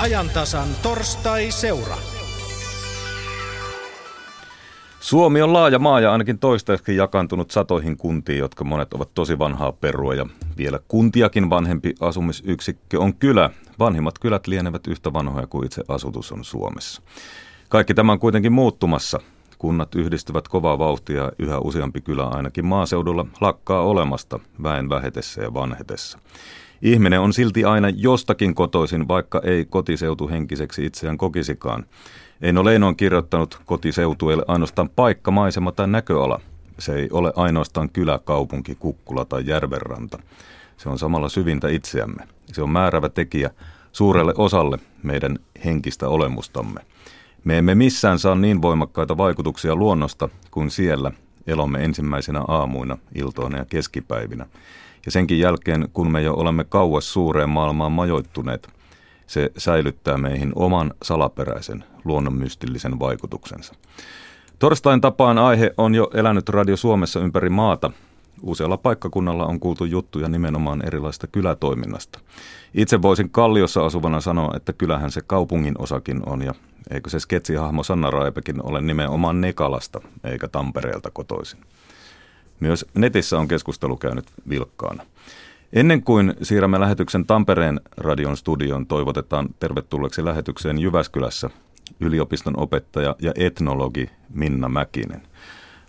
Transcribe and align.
ajantasan 0.00 0.68
torstai-seura. 0.82 1.96
Suomi 5.00 5.42
on 5.42 5.52
laaja 5.52 5.78
maa 5.78 6.00
ja 6.00 6.12
ainakin 6.12 6.38
toistaiseksi 6.38 6.96
jakantunut 6.96 7.50
satoihin 7.50 7.96
kuntiin, 7.96 8.38
jotka 8.38 8.64
monet 8.64 8.94
ovat 8.94 9.14
tosi 9.14 9.38
vanhaa 9.38 9.72
perua 9.72 10.14
ja 10.14 10.26
vielä 10.58 10.80
kuntiakin 10.88 11.50
vanhempi 11.50 11.94
asumisyksikkö 12.00 13.00
on 13.00 13.14
kylä. 13.14 13.50
Vanhimmat 13.78 14.18
kylät 14.18 14.46
lienevät 14.46 14.86
yhtä 14.86 15.12
vanhoja 15.12 15.46
kuin 15.46 15.66
itse 15.66 15.82
asutus 15.88 16.32
on 16.32 16.44
Suomessa. 16.44 17.02
Kaikki 17.68 17.94
tämä 17.94 18.12
on 18.12 18.18
kuitenkin 18.20 18.52
muuttumassa. 18.52 19.20
Kunnat 19.58 19.94
yhdistyvät 19.94 20.48
kovaa 20.48 20.78
vauhtia 20.78 21.22
ja 21.22 21.32
yhä 21.38 21.58
useampi 21.58 22.00
kylä 22.00 22.24
ainakin 22.24 22.66
maaseudulla 22.66 23.26
lakkaa 23.40 23.82
olemasta 23.82 24.38
väen 24.62 24.88
vähetessä 24.88 25.42
ja 25.42 25.54
vanhetessa. 25.54 26.18
Ihminen 26.82 27.20
on 27.20 27.32
silti 27.32 27.64
aina 27.64 27.88
jostakin 27.88 28.54
kotoisin, 28.54 29.08
vaikka 29.08 29.40
ei 29.44 29.64
kotiseutu 29.64 30.28
henkiseksi 30.28 30.86
itseään 30.86 31.18
kokisikaan. 31.18 31.86
Eino 32.42 32.64
Leino 32.64 32.88
on 32.88 32.96
kirjoittanut 32.96 33.60
kotiseutueelle 33.66 34.44
ainoastaan 34.48 34.88
paikka, 34.88 35.30
maisema 35.30 35.72
tai 35.72 35.88
näköala. 35.88 36.40
Se 36.78 36.94
ei 36.94 37.08
ole 37.12 37.32
ainoastaan 37.36 37.90
kylä, 37.90 38.18
kaupunki, 38.24 38.74
kukkula 38.74 39.24
tai 39.24 39.42
järvenranta. 39.46 40.18
Se 40.76 40.88
on 40.88 40.98
samalla 40.98 41.28
syvintä 41.28 41.68
itseämme. 41.68 42.28
Se 42.52 42.62
on 42.62 42.70
määrävä 42.70 43.08
tekijä 43.08 43.50
suurelle 43.92 44.34
osalle 44.36 44.78
meidän 45.02 45.38
henkistä 45.64 46.08
olemustamme. 46.08 46.80
Me 47.44 47.58
emme 47.58 47.74
missään 47.74 48.18
saa 48.18 48.34
niin 48.34 48.62
voimakkaita 48.62 49.16
vaikutuksia 49.16 49.76
luonnosta 49.76 50.28
kuin 50.50 50.70
siellä 50.70 51.12
elomme 51.46 51.84
ensimmäisenä 51.84 52.44
aamuina, 52.48 52.98
iltoina 53.14 53.58
ja 53.58 53.64
keskipäivinä. 53.64 54.46
Ja 55.06 55.12
senkin 55.12 55.38
jälkeen, 55.38 55.88
kun 55.92 56.12
me 56.12 56.22
jo 56.22 56.34
olemme 56.34 56.64
kauas 56.64 57.12
suureen 57.12 57.48
maailmaan 57.48 57.92
majoittuneet, 57.92 58.68
se 59.26 59.50
säilyttää 59.56 60.18
meihin 60.18 60.52
oman 60.54 60.94
salaperäisen 61.02 61.84
luonnonmystillisen 62.04 62.98
vaikutuksensa. 62.98 63.74
Torstain 64.58 65.00
tapaan 65.00 65.38
aihe 65.38 65.70
on 65.76 65.94
jo 65.94 66.10
elänyt 66.14 66.48
Radio 66.48 66.76
Suomessa 66.76 67.20
ympäri 67.20 67.50
maata. 67.50 67.90
Usealla 68.42 68.76
paikkakunnalla 68.76 69.46
on 69.46 69.60
kuultu 69.60 69.84
juttuja 69.84 70.28
nimenomaan 70.28 70.86
erilaista 70.86 71.26
kylätoiminnasta. 71.26 72.18
Itse 72.74 73.02
voisin 73.02 73.30
Kalliossa 73.30 73.86
asuvana 73.86 74.20
sanoa, 74.20 74.56
että 74.56 74.72
kylähän 74.72 75.10
se 75.10 75.20
kaupungin 75.26 75.74
osakin 75.78 76.28
on 76.28 76.42
ja 76.42 76.54
eikö 76.90 77.10
se 77.10 77.20
sketsihahmo 77.20 77.82
Sanna 77.82 78.10
Raipekin 78.10 78.62
ole 78.62 78.80
nimenomaan 78.80 79.40
Nekalasta 79.40 80.00
eikä 80.24 80.48
Tampereelta 80.48 81.10
kotoisin. 81.10 81.60
Myös 82.60 82.86
netissä 82.94 83.38
on 83.38 83.48
keskustelu 83.48 83.96
käynyt 83.96 84.26
vilkkaana. 84.48 85.06
Ennen 85.72 86.02
kuin 86.02 86.34
siirrämme 86.42 86.80
lähetyksen 86.80 87.26
Tampereen 87.26 87.80
radion 87.96 88.36
studioon, 88.36 88.86
toivotetaan 88.86 89.48
tervetulleeksi 89.60 90.24
lähetykseen 90.24 90.78
Jyväskylässä 90.78 91.50
yliopiston 92.00 92.60
opettaja 92.60 93.16
ja 93.22 93.32
etnologi 93.36 94.10
Minna 94.34 94.68
Mäkinen. 94.68 95.22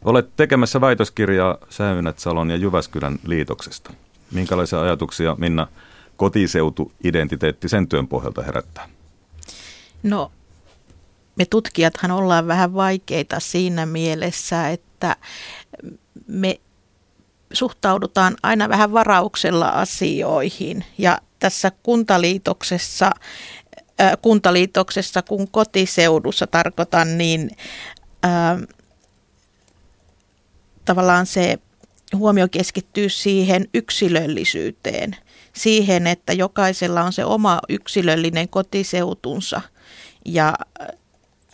Olet 0.04 0.36
tekemässä 0.36 0.82
väitöskirjaa 0.82 1.58
Säynät-Salon 1.70 2.50
ja 2.50 2.56
Jyväskylän 2.56 3.20
liitoksesta. 3.26 3.94
Minkälaisia 4.32 4.82
ajatuksia 4.82 5.36
Minna 5.40 5.68
kotiseutu-identiteetti 6.18 7.70
sen 7.70 7.88
työn 7.88 8.08
pohjalta 8.08 8.42
herättää? 8.42 8.90
No, 10.04 10.32
me 11.36 11.46
tutkijathan 11.46 12.12
ollaan 12.12 12.48
vähän 12.48 12.74
vaikeita 12.74 13.40
siinä 13.40 13.86
mielessä, 13.86 14.70
että 14.70 15.16
me 16.28 16.60
suhtaudutaan 17.54 18.38
aina 18.44 18.70
vähän 18.70 18.94
varauksella 18.94 19.68
asioihin. 19.70 20.86
Ja 20.98 21.18
tässä 21.40 21.72
kuntaliitoksessa, 21.84 23.12
äh, 24.02 24.12
kuntaliitoksessa 24.22 25.22
kun 25.22 25.48
kotiseudussa 25.48 26.48
tarkoitan, 26.48 27.18
niin 27.18 27.52
äh, 28.26 28.62
tavallaan 30.86 31.26
se 31.26 31.60
huomio 32.16 32.48
keskittyy 32.52 33.10
siihen 33.10 33.68
yksilöllisyyteen, 33.74 35.16
siihen, 35.54 36.08
että 36.08 36.34
jokaisella 36.34 37.04
on 37.04 37.14
se 37.14 37.26
oma 37.26 37.60
yksilöllinen 37.70 38.50
kotiseutunsa. 38.50 39.62
Ja, 40.26 40.56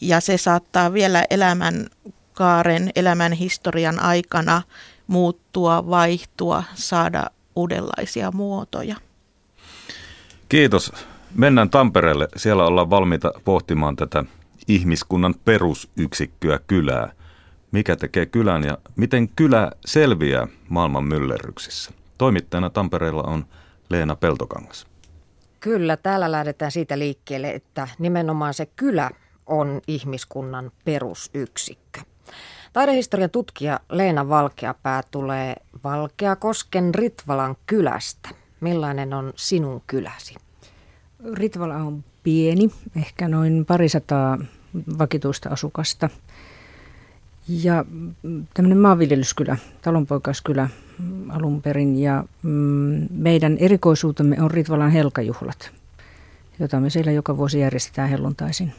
ja 0.01 0.19
se 0.19 0.37
saattaa 0.37 0.93
vielä 0.93 1.25
elämän 1.29 1.89
kaaren, 2.37 2.89
elämän 2.95 3.31
historian 3.31 3.99
aikana 3.99 4.61
muuttua, 5.07 5.89
vaihtua, 5.89 6.63
saada 6.73 7.25
uudenlaisia 7.55 8.31
muotoja. 8.31 8.95
Kiitos. 10.49 10.91
Mennään 11.35 11.69
Tampereelle. 11.69 12.27
Siellä 12.35 12.65
ollaan 12.65 12.89
valmiita 12.89 13.31
pohtimaan 13.45 13.95
tätä 13.95 14.23
ihmiskunnan 14.67 15.35
perusyksikköä 15.45 16.59
kylää. 16.67 17.11
Mikä 17.71 17.95
tekee 17.95 18.25
kylän 18.25 18.63
ja 18.63 18.77
miten 18.95 19.29
kylä 19.29 19.71
selviää 19.85 20.47
maailman 20.69 21.03
myllerryksissä? 21.03 21.91
Toimittajana 22.17 22.69
Tampereella 22.69 23.23
on 23.23 23.45
Leena 23.89 24.15
Peltokangas. 24.15 24.87
Kyllä, 25.59 25.97
täällä 25.97 26.31
lähdetään 26.31 26.71
siitä 26.71 26.99
liikkeelle, 26.99 27.49
että 27.51 27.87
nimenomaan 27.99 28.53
se 28.53 28.65
kylä 28.65 29.11
on 29.45 29.81
ihmiskunnan 29.87 30.71
perusyksikkö. 30.85 32.01
Taidehistorian 32.77 33.29
tutkija 33.29 33.79
Leena 33.89 34.29
Valkeapää 34.29 35.03
tulee 35.11 35.55
Valkeakosken 35.83 36.95
Ritvalan 36.95 37.55
kylästä. 37.65 38.29
Millainen 38.59 39.13
on 39.13 39.33
sinun 39.35 39.81
kyläsi? 39.87 40.35
Ritvala 41.33 41.75
on 41.75 42.03
pieni, 42.23 42.71
ehkä 42.97 43.27
noin 43.27 43.65
parisataa 43.65 44.37
vakituista 44.97 45.49
asukasta. 45.49 46.09
Ja 47.47 47.85
tämmöinen 48.53 48.77
maanviljelyskylä, 48.77 49.57
talonpoikaiskylä 49.81 50.69
alun 51.29 51.61
perin. 51.61 51.99
Ja 51.99 52.23
mm, 52.43 53.07
meidän 53.11 53.57
erikoisuutemme 53.59 54.41
on 54.41 54.51
Ritvalan 54.51 54.91
helkajuhlat, 54.91 55.71
jota 56.59 56.79
me 56.79 56.89
siellä 56.89 57.11
joka 57.11 57.37
vuosi 57.37 57.59
järjestetään 57.59 58.09
helluntaisin 58.09 58.73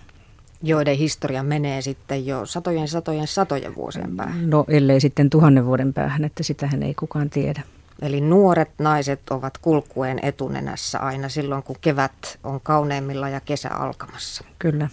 joiden 0.63 0.97
historia 0.97 1.43
menee 1.43 1.83
sitten 1.83 2.27
jo 2.27 2.47
satojen, 2.47 2.89
satojen, 2.89 3.27
satojen 3.27 3.75
vuosien 3.75 4.17
päähän. 4.17 4.51
No 4.51 4.65
ellei 4.69 5.01
sitten 5.01 5.31
tuhannen 5.31 5.67
vuoden 5.67 5.95
päähän, 5.95 6.25
että 6.25 6.43
sitähän 6.43 6.83
ei 6.83 6.95
kukaan 6.95 7.31
tiedä. 7.31 7.63
Eli 8.03 8.21
nuoret 8.21 8.71
naiset 8.79 9.21
ovat 9.31 9.59
kulkueen 9.59 10.19
etunenässä 10.23 10.99
aina 10.99 11.29
silloin, 11.29 11.63
kun 11.63 11.77
kevät 11.81 12.39
on 12.45 12.61
kauneimmilla 12.61 13.29
ja 13.29 13.41
kesä 13.41 13.69
alkamassa. 13.69 14.45
Kyllä. 14.59 14.89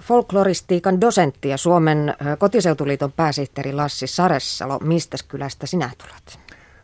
Folkloristiikan 0.00 1.00
dosentti 1.00 1.48
ja 1.48 1.56
Suomen 1.56 2.14
kotiseutuliiton 2.38 3.12
pääsihteeri 3.12 3.72
Lassi 3.72 4.06
Saressalo, 4.06 4.78
mistä 4.78 5.16
kylästä 5.28 5.66
sinä 5.66 5.90
tulet? 5.98 6.38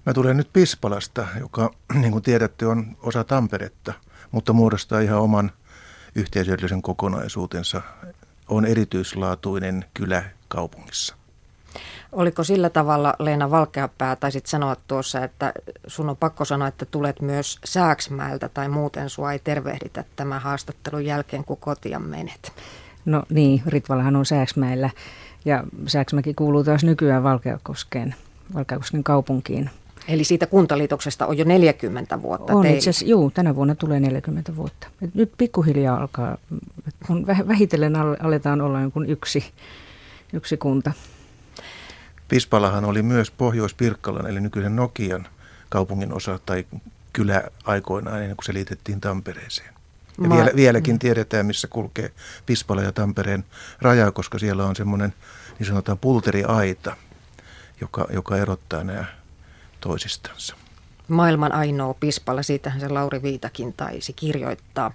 Mä 0.07 0.13
tulen 0.13 0.37
nyt 0.37 0.49
Pispalasta, 0.53 1.27
joka 1.41 1.71
niin 1.95 2.13
kuin 2.13 2.23
tiedätte 2.23 2.67
on 2.67 2.97
osa 3.03 3.25
Tamperetta, 3.25 3.93
mutta 4.31 4.53
muodostaa 4.53 5.01
ihan 5.01 5.21
oman 5.21 5.53
yhteisöllisen 6.15 6.83
kokonaisuutensa 6.83 7.83
on 8.49 8.65
erityislaatuinen 8.65 9.85
kylä 9.95 10.25
kaupungissa. 10.49 11.17
Oliko 12.13 12.45
sillä 12.45 12.71
tavalla, 12.71 13.15
Leena 13.19 13.51
Valkeapää, 13.51 14.17
taisit 14.17 14.47
sanoa 14.47 14.77
tuossa, 14.89 15.25
että 15.25 15.53
sun 15.87 16.11
on 16.11 16.17
pakko 16.17 16.45
sanoa, 16.45 16.69
että 16.69 16.85
tulet 16.85 17.21
myös 17.21 17.59
Sääksmäeltä 17.65 18.49
tai 18.49 18.69
muuten 18.69 19.11
sua 19.11 19.33
ei 19.33 19.39
tervehditä 19.39 20.05
tämän 20.17 20.41
haastattelun 20.41 21.05
jälkeen, 21.05 21.45
kun 21.45 21.57
kotia 21.57 21.99
menet? 21.99 22.53
No 23.05 23.23
niin, 23.31 23.63
Ritvalahan 23.67 24.17
on 24.17 24.27
Sääksmäellä 24.27 24.91
ja 25.45 25.65
Sääksmäki 25.87 26.35
kuuluu 26.35 26.65
taas 26.65 26.85
nykyään 26.85 27.23
Valkeakoskeen, 27.23 28.15
Valkeakosken 28.55 29.05
kaupunkiin. 29.05 29.71
Eli 30.09 30.25
siitä 30.25 30.47
kuntaliitoksesta 30.47 31.27
on 31.27 31.39
jo 31.39 31.45
40 31.45 32.23
vuotta 32.23 32.53
On 32.53 32.67
itse 32.67 32.91
asiassa, 32.91 33.07
juu, 33.07 33.31
tänä 33.31 33.55
vuonna 33.55 33.75
tulee 33.75 34.01
40 34.01 34.57
vuotta. 34.57 34.87
Et 35.03 35.15
nyt 35.15 35.33
pikkuhiljaa 35.39 35.97
alkaa, 35.97 36.39
kun 37.07 37.27
vähitellen 37.27 37.97
aletaan 37.97 38.61
olla 38.61 38.81
jonkun 38.81 39.11
yksi, 39.11 39.45
yksi 40.33 40.57
kunta. 40.57 40.93
Pispalahan 42.29 42.85
oli 42.85 43.03
myös 43.03 43.31
Pohjois-Pirkkalan, 43.31 44.27
eli 44.27 44.41
nykyisen 44.41 44.77
Nokian 44.77 45.27
kaupungin 45.69 46.13
osa 46.13 46.39
tai 46.47 46.67
kylä 47.13 47.45
aikoinaan, 47.65 48.23
ennen 48.23 48.37
kuin 48.37 48.47
se 48.47 48.55
liitettiin 48.55 49.01
Tampereeseen. 49.01 49.75
Ja 50.23 50.29
Ma- 50.29 50.37
vielä, 50.37 50.51
vieläkin 50.57 50.99
tiedetään, 50.99 51.47
missä 51.47 51.69
kulkee 51.69 52.13
Pispala 52.47 52.83
ja 52.83 52.93
Tampereen 52.93 53.45
raja, 53.81 54.13
koska 54.13 54.39
siellä 54.39 54.67
on 54.67 54.77
semmoinen 54.77 55.15
niin 55.59 55.67
sanotaan 55.67 55.99
pulteriaita, 55.99 56.97
joka, 57.81 58.07
joka 58.13 58.37
erottaa 58.37 58.85
nämä 58.85 59.05
toisistansa. 59.85 60.57
Maailman 61.09 61.53
ainoa 61.53 61.95
pispala, 61.95 62.43
siitähän 62.43 62.81
se 62.81 62.89
Lauri 62.89 63.23
Viitakin 63.23 63.73
taisi 63.73 64.13
kirjoittaa. 64.13 64.93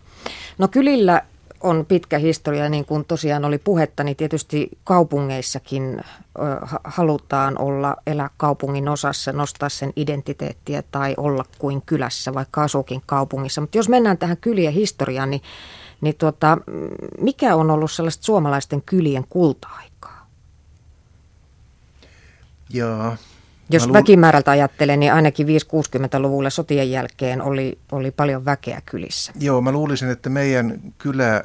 No 0.58 0.68
kylillä 0.68 1.22
on 1.62 1.86
pitkä 1.86 2.18
historia, 2.18 2.70
niin 2.70 2.86
kuin 2.86 3.06
tosiaan 3.06 3.46
oli 3.46 3.58
puhetta, 3.58 4.04
niin 4.04 4.16
tietysti 4.16 4.70
kaupungeissakin 4.84 6.02
halutaan 6.84 7.58
olla, 7.62 7.96
elää 8.08 8.30
kaupungin 8.38 8.90
osassa, 8.90 9.32
nostaa 9.32 9.70
sen 9.70 9.94
identiteettiä 9.96 10.84
tai 10.92 11.14
olla 11.18 11.46
kuin 11.60 11.82
kylässä, 11.82 12.34
vaikka 12.34 12.64
asuukin 12.64 13.02
kaupungissa. 13.06 13.62
Mutta 13.62 13.78
jos 13.78 13.90
mennään 13.90 14.18
tähän 14.18 14.38
kylien 14.38 14.74
historiaan, 14.74 15.30
niin, 15.30 15.42
niin 16.02 16.16
tuota, 16.16 16.58
mikä 17.22 17.56
on 17.56 17.72
ollut 17.72 17.92
sellaista 17.92 18.24
suomalaisten 18.24 18.82
kylien 18.82 19.26
kulta-aikaa? 19.30 20.28
Joo, 22.70 23.16
jos 23.70 23.84
luul... 23.86 23.94
väkimäärältä 23.94 24.52
ajattelee, 24.52 24.98
niin 24.98 25.14
ainakin 25.14 25.48
5-60-luvulla 25.48 26.50
sotien 26.50 26.92
jälkeen 26.92 27.42
oli, 27.42 27.78
oli 27.92 28.12
paljon 28.12 28.46
väkeä 28.46 28.82
kylissä. 28.86 29.32
Joo, 29.40 29.62
mä 29.62 29.72
luulisin, 29.72 30.10
että 30.10 30.30
meidän 30.30 30.80
kylä, 30.98 31.44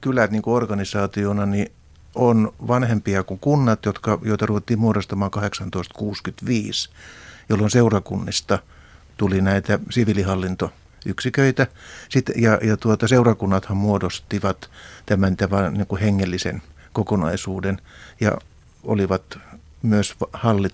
kylät 0.00 0.30
niin 0.30 0.42
kuin 0.42 0.54
organisaationa 0.54 1.46
niin 1.46 1.72
on 2.14 2.52
vanhempia 2.68 3.22
kuin 3.22 3.40
kunnat, 3.40 3.84
jotka, 3.86 4.18
joita 4.22 4.46
ruvettiin 4.46 4.78
muodostamaan 4.78 5.30
1865, 5.30 6.90
jolloin 7.48 7.70
seurakunnista 7.70 8.58
tuli 9.16 9.40
näitä 9.40 9.78
siviilihallintoyksiköitä. 9.90 11.66
Sitten, 12.08 12.42
ja, 12.42 12.58
ja 12.62 12.76
tuota, 12.76 13.08
seurakunnathan 13.08 13.76
muodostivat 13.76 14.70
tämän, 15.06 15.36
tämän 15.36 15.74
niin 15.74 15.86
kuin 15.86 16.00
hengellisen 16.00 16.62
kokonaisuuden 16.92 17.78
ja 18.20 18.38
olivat 18.84 19.38
myös 19.82 20.14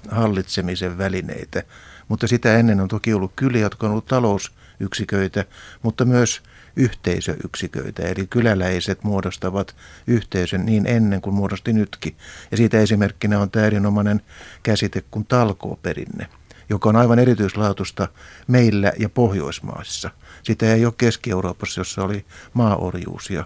hallitsemisen 0.08 0.98
välineitä. 0.98 1.62
Mutta 2.08 2.26
sitä 2.26 2.58
ennen 2.58 2.80
on 2.80 2.88
toki 2.88 3.14
ollut 3.14 3.32
kyliä, 3.36 3.62
jotka 3.62 3.86
on 3.86 3.90
ollut 3.90 4.06
talousyksiköitä, 4.06 5.44
mutta 5.82 6.04
myös 6.04 6.42
yhteisöyksiköitä. 6.76 8.02
Eli 8.02 8.26
kyläläiset 8.26 9.04
muodostavat 9.04 9.76
yhteisön 10.06 10.66
niin 10.66 10.86
ennen 10.86 11.20
kuin 11.20 11.34
muodosti 11.34 11.72
nytkin. 11.72 12.16
Ja 12.50 12.56
siitä 12.56 12.80
esimerkkinä 12.80 13.40
on 13.40 13.50
tämä 13.50 13.66
erinomainen 13.66 14.22
käsite 14.62 15.04
kuin 15.10 15.24
talkooperinne, 15.24 16.26
joka 16.68 16.88
on 16.88 16.96
aivan 16.96 17.18
erityislaatusta 17.18 18.08
meillä 18.46 18.92
ja 18.98 19.08
Pohjoismaissa. 19.08 20.10
Sitä 20.42 20.74
ei 20.74 20.84
ole 20.84 20.94
Keski-Euroopassa, 20.98 21.80
jossa 21.80 22.04
oli 22.04 22.24
maaorjuus 22.52 23.30
ja 23.30 23.44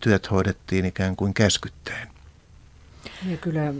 työt 0.00 0.30
hoidettiin 0.30 0.84
ikään 0.84 1.16
kuin 1.16 1.34
käskyttäen. 1.34 2.08
Ja 3.26 3.36
kyllä 3.36 3.74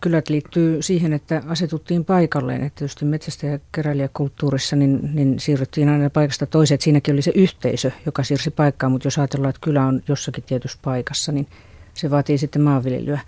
kylät 0.00 0.28
liittyy 0.28 0.82
siihen, 0.82 1.12
että 1.12 1.42
asetuttiin 1.46 2.04
paikalleen. 2.04 2.62
Että 2.62 2.78
tietysti 2.78 3.04
metsästä 3.04 3.46
ja 3.46 3.58
keräilijäkulttuurissa 3.72 4.76
niin, 4.76 5.10
niin 5.14 5.40
siirryttiin 5.40 5.88
aina 5.88 6.10
paikasta 6.10 6.46
toiseen. 6.46 6.76
Että 6.76 6.84
siinäkin 6.84 7.12
oli 7.12 7.22
se 7.22 7.32
yhteisö, 7.34 7.90
joka 8.06 8.22
siirsi 8.22 8.50
paikkaan, 8.50 8.92
mutta 8.92 9.06
jos 9.06 9.18
ajatellaan, 9.18 9.50
että 9.50 9.60
kylä 9.60 9.86
on 9.86 10.02
jossakin 10.08 10.44
tietyssä 10.44 10.78
paikassa, 10.82 11.32
niin 11.32 11.48
se 11.94 12.10
vaatii 12.10 12.38
sitten 12.38 12.62
maanviljelyä. 12.62 13.20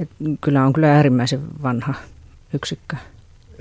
Et 0.00 0.10
kylä 0.40 0.64
on 0.66 0.72
kyllä 0.72 0.92
äärimmäisen 0.92 1.62
vanha 1.62 1.94
yksikkö. 2.54 2.96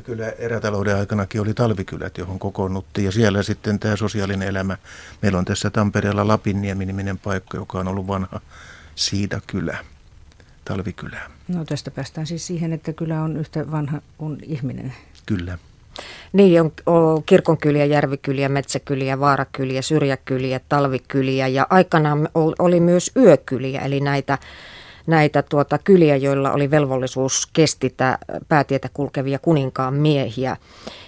Kyllä 0.03 0.29
erätalouden 0.29 0.95
aikanakin 0.95 1.41
oli 1.41 1.53
talvikylät, 1.53 2.17
johon 2.17 2.39
kokoonnuttiin 2.39 3.05
ja 3.05 3.11
siellä 3.11 3.43
sitten 3.43 3.79
tämä 3.79 3.95
sosiaalinen 3.95 4.47
elämä. 4.47 4.77
Meillä 5.21 5.39
on 5.39 5.45
tässä 5.45 5.69
Tampereella 5.69 6.27
Lapinniemi-niminen 6.27 7.17
paikka, 7.17 7.57
joka 7.57 7.79
on 7.79 7.87
ollut 7.87 8.07
vanha 8.07 8.41
Siidakylä 8.95 9.77
talvikylää. 10.65 11.29
No 11.47 11.65
tästä 11.65 11.91
päästään 11.91 12.27
siis 12.27 12.47
siihen, 12.47 12.73
että 12.73 12.93
kylä 12.93 13.21
on 13.21 13.37
yhtä 13.37 13.71
vanha 13.71 14.01
kuin 14.17 14.39
ihminen. 14.43 14.93
Kyllä. 15.25 15.57
Niin, 16.33 16.61
on, 16.61 16.71
on 16.85 17.23
kirkonkyliä, 17.23 17.85
järvikyliä, 17.85 18.49
metsäkyliä, 18.49 19.19
vaarakyliä, 19.19 19.81
syrjäkyliä, 19.81 20.59
talvikyliä 20.69 21.47
ja 21.47 21.67
aikanaan 21.69 22.29
oli 22.59 22.79
myös 22.79 23.11
yökyliä, 23.15 23.81
eli 23.81 23.99
näitä, 23.99 24.37
näitä 25.07 25.41
tuota, 25.41 25.77
kyliä, 25.77 26.15
joilla 26.15 26.51
oli 26.51 26.71
velvollisuus 26.71 27.49
kestitä 27.53 28.17
päätietä 28.47 28.89
kulkevia 28.93 29.39
kuninkaan 29.39 29.93
miehiä. 29.93 30.57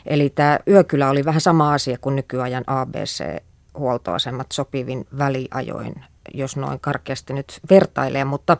Eli 0.06 0.30
tämä 0.30 0.60
yökylä 0.68 1.10
oli 1.10 1.26
vähän 1.26 1.42
sama 1.42 1.74
asia 1.74 1.98
kuin 1.98 2.16
nykyajan 2.16 2.64
ABC-huoltoasemat 2.68 4.48
sopivin 4.52 5.08
väliajoin 5.18 5.96
jos 6.34 6.58
noin 6.58 6.80
karkeasti 6.80 7.34
nyt 7.34 7.60
vertailee, 7.70 8.26
mutta 8.26 8.58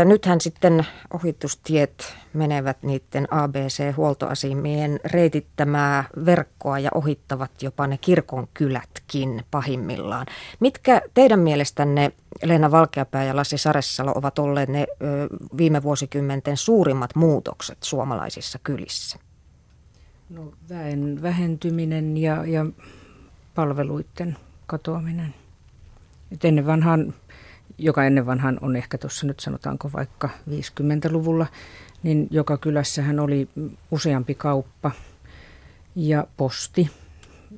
ö, 0.00 0.04
nythän 0.04 0.40
sitten 0.40 0.86
ohitustiet 1.14 2.16
menevät 2.32 2.82
niiden 2.82 3.32
ABC-huoltoasimien 3.32 5.00
reitittämää 5.04 6.04
verkkoa 6.26 6.78
ja 6.78 6.90
ohittavat 6.94 7.62
jopa 7.62 7.86
ne 7.86 7.98
kirkon 7.98 8.48
kylätkin 8.54 9.44
pahimmillaan. 9.50 10.26
Mitkä 10.60 11.02
teidän 11.14 11.40
mielestänne, 11.40 12.12
Leena 12.42 12.70
Valkeapää 12.70 13.24
ja 13.24 13.36
Lassi 13.36 13.58
Saressalo, 13.58 14.12
ovat 14.14 14.38
olleet 14.38 14.68
ne 14.68 14.86
ö, 14.90 15.28
viime 15.56 15.82
vuosikymmenten 15.82 16.56
suurimmat 16.56 17.14
muutokset 17.14 17.78
suomalaisissa 17.82 18.58
kylissä? 18.62 19.18
No, 20.30 20.52
väen 20.70 21.22
vähentyminen 21.22 22.16
ja, 22.16 22.46
ja 22.46 22.66
palveluiden 23.54 24.36
katoaminen. 24.66 25.41
Et 26.32 26.44
ennen 26.44 26.66
vanhaan, 26.66 27.14
joka 27.78 28.04
ennen 28.04 28.26
vanhaan 28.26 28.58
on 28.60 28.76
ehkä 28.76 28.98
tuossa 28.98 29.26
nyt 29.26 29.40
sanotaanko 29.40 29.90
vaikka 29.92 30.28
50-luvulla, 30.50 31.46
niin 32.02 32.28
joka 32.30 32.58
kylässähän 32.58 33.20
oli 33.20 33.48
useampi 33.90 34.34
kauppa 34.34 34.90
ja 35.96 36.26
posti, 36.36 36.90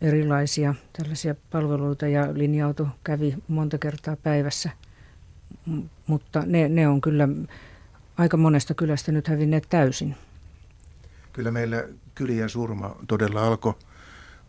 erilaisia 0.01 0.75
tällaisia 0.93 1.35
palveluita 1.51 2.09
ja 2.09 2.29
linja-auto 2.33 2.89
kävi 3.05 3.35
monta 3.49 3.79
kertaa 3.79 4.17
päivässä. 4.17 4.71
mutta 6.07 6.43
ne, 6.47 6.69
ne 6.69 6.89
on 6.89 7.01
kyllä 7.01 7.29
aika 8.19 8.37
monesta 8.37 8.75
kylästä 8.75 9.13
nyt 9.13 9.29
hävinneet 9.29 9.67
täysin. 9.71 10.17
Kyllä 11.33 11.51
meillä 11.51 11.85
kylien 12.15 12.49
surma 12.49 12.97
todella 13.09 13.47
alkoi 13.47 13.75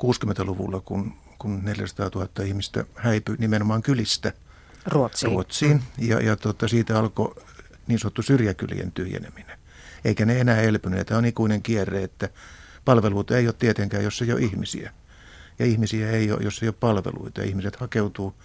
60-luvulla, 0.03 0.81
kun 0.81 1.13
kun 1.39 1.65
400 1.65 2.09
000 2.15 2.29
ihmistä 2.45 2.85
häipyi 2.95 3.35
nimenomaan 3.39 3.81
kylistä 3.81 4.33
Ruotsiin. 4.85 5.31
Ruotsiin 5.31 5.83
ja, 5.97 6.19
ja 6.19 6.35
tota, 6.35 6.67
siitä 6.67 6.99
alkoi 6.99 7.35
niin 7.87 7.99
sanottu 7.99 8.21
syrjäkylien 8.21 8.91
tyhjeneminen. 8.91 9.57
Eikä 10.05 10.25
ne 10.25 10.39
enää 10.39 10.61
elpyneet. 10.61 11.07
Tämä 11.07 11.17
on 11.17 11.25
ikuinen 11.25 11.61
kierre, 11.61 12.03
että 12.03 12.29
palveluita 12.85 13.37
ei 13.37 13.47
ole 13.47 13.55
tietenkään, 13.59 14.03
jos 14.03 14.21
ei 14.21 14.31
ole 14.31 14.41
ihmisiä. 14.41 14.93
Ja 15.59 15.65
ihmisiä 15.65 16.09
ei 16.09 16.31
ole, 16.31 16.43
jos 16.43 16.63
ei 16.63 16.69
ole 16.69 16.75
palveluita. 16.79 17.43
Ihmiset 17.43 17.75
hakeutuu 17.75 18.35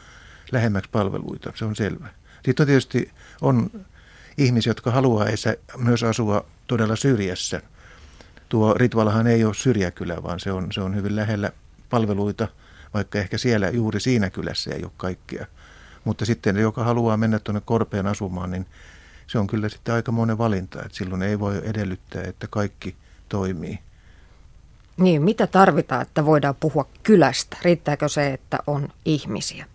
lähemmäksi 0.53 0.91
palveluita, 0.91 1.53
se 1.55 1.65
on 1.65 1.77
selvä. 1.77 2.09
Sitten 2.45 2.63
on 2.63 2.67
tietysti 2.67 3.11
on 3.41 3.71
ihmisiä, 4.39 4.71
jotka 4.71 4.91
haluaa 4.91 5.27
myös 5.77 6.03
asua 6.03 6.45
todella 6.67 6.97
syrjässä. 6.97 7.63
Tuo 8.49 8.75
Ritvalahan 8.75 9.27
ei 9.27 9.45
ole 9.45 9.55
syrjäkylä, 9.55 10.23
vaan 10.23 10.41
se 10.41 10.53
on, 10.53 10.73
se 10.73 10.81
on 10.81 10.97
hyvin 10.97 11.17
lähellä 11.17 11.53
palveluita– 11.91 12.49
vaikka 12.95 13.19
ehkä 13.19 13.39
siellä 13.39 13.69
juuri 13.69 14.01
siinä 14.01 14.31
kylässä 14.31 14.71
ei 14.75 14.85
ole 14.85 14.93
kaikkia. 14.97 15.47
Mutta 16.05 16.25
sitten 16.25 16.57
joka 16.57 16.85
haluaa 16.85 17.17
mennä 17.17 17.39
tuonne 17.39 17.63
korpeen 17.65 18.07
asumaan, 18.07 18.51
niin 18.51 18.67
se 19.27 19.39
on 19.39 19.47
kyllä 19.47 19.69
sitten 19.69 19.95
aika 19.95 20.13
monen 20.13 20.39
valinta, 20.39 20.83
että 20.83 20.99
silloin 20.99 21.23
ei 21.23 21.39
voi 21.39 21.61
edellyttää, 21.65 22.23
että 22.23 22.47
kaikki 22.51 22.97
toimii. 23.29 23.79
Niin, 24.97 25.23
mitä 25.23 25.47
tarvitaan, 25.47 26.03
että 26.03 26.27
voidaan 26.27 26.55
puhua 26.61 26.89
kylästä? 27.03 27.57
Riittääkö 27.63 28.09
se, 28.09 28.33
että 28.33 28.59
on 28.67 28.89
ihmisiä? 29.05 29.67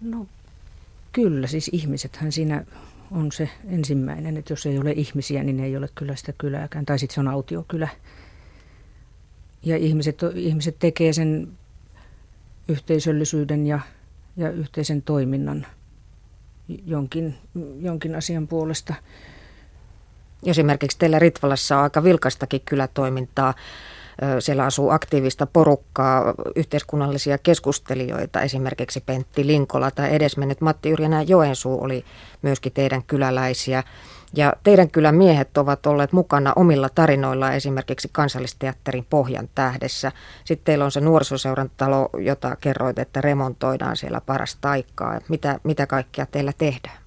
No 0.00 0.26
kyllä, 1.12 1.46
siis 1.46 1.70
ihmisethän 1.72 2.32
siinä 2.32 2.64
on 3.10 3.32
se 3.32 3.50
ensimmäinen, 3.68 4.36
että 4.36 4.52
jos 4.52 4.66
ei 4.66 4.78
ole 4.78 4.92
ihmisiä, 4.92 5.42
niin 5.44 5.60
ei 5.60 5.76
ole 5.76 5.88
kyllä 5.94 6.16
sitä 6.16 6.32
kylääkään. 6.38 6.86
Tai 6.86 6.98
sitten 6.98 7.14
se 7.14 7.20
on 7.20 7.28
autiokylä 7.28 7.88
ja 9.62 9.76
ihmiset, 9.76 10.18
ihmiset 10.34 10.76
tekee 10.78 11.12
sen 11.12 11.48
yhteisöllisyyden 12.68 13.66
ja, 13.66 13.80
ja 14.36 14.50
yhteisen 14.50 15.02
toiminnan 15.02 15.66
jonkin, 16.86 17.34
jonkin 17.80 18.14
asian 18.14 18.48
puolesta. 18.48 18.94
Esimerkiksi 20.46 20.98
teillä 20.98 21.18
Ritvalassa 21.18 21.76
on 21.76 21.82
aika 21.82 22.04
vilkastakin 22.04 22.60
kylätoimintaa. 22.64 23.54
Siellä 24.38 24.64
asuu 24.64 24.90
aktiivista 24.90 25.46
porukkaa, 25.46 26.34
yhteiskunnallisia 26.56 27.38
keskustelijoita, 27.38 28.42
esimerkiksi 28.42 29.00
Pentti 29.00 29.46
Linkola 29.46 29.90
tai 29.90 30.14
edesmennyt 30.14 30.60
Matti 30.60 30.90
Yrjänä 30.90 31.22
Joensuu 31.22 31.84
oli 31.84 32.04
myöskin 32.42 32.72
teidän 32.72 33.02
kyläläisiä. 33.02 33.82
Ja 34.34 34.52
teidän 34.64 34.90
kyllä 34.90 35.12
miehet 35.12 35.58
ovat 35.58 35.86
olleet 35.86 36.12
mukana 36.12 36.52
omilla 36.56 36.88
tarinoilla 36.88 37.52
esimerkiksi 37.52 38.08
kansallisteatterin 38.12 39.06
Pohjan 39.10 39.48
tähdessä. 39.54 40.12
Sitten 40.44 40.64
teillä 40.64 40.84
on 40.84 40.90
se 40.90 41.00
nuorisoseuran 41.00 41.70
talo, 41.76 42.10
jota 42.18 42.56
kerroit, 42.56 42.98
että 42.98 43.20
remontoidaan 43.20 43.96
siellä 43.96 44.20
parasta 44.20 44.70
aikaa. 44.70 45.20
Mitä, 45.28 45.60
mitä 45.64 45.86
kaikkea 45.86 46.26
teillä 46.26 46.52
tehdään? 46.58 46.98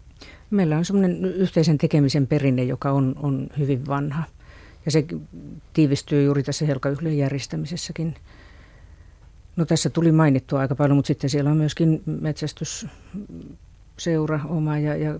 Meillä 0.49 0.77
on 0.77 0.85
semmoinen 0.85 1.25
yhteisen 1.25 1.77
tekemisen 1.77 2.27
perinne, 2.27 2.63
joka 2.63 2.91
on, 2.91 3.15
on 3.23 3.49
hyvin 3.57 3.87
vanha. 3.87 4.23
Ja 4.85 4.91
se 4.91 5.05
tiivistyy 5.73 6.23
juuri 6.23 6.43
tässä 6.43 6.65
helkayhlien 6.65 7.17
järjestämisessäkin. 7.17 8.15
No 9.55 9.65
tässä 9.65 9.89
tuli 9.89 10.11
mainittua 10.11 10.59
aika 10.59 10.75
paljon, 10.75 10.95
mutta 10.95 11.07
sitten 11.07 11.29
siellä 11.29 11.51
on 11.51 11.57
myöskin 11.57 12.03
metsästysseura 12.05 14.39
oma 14.45 14.77
ja, 14.77 14.95
ja 14.95 15.19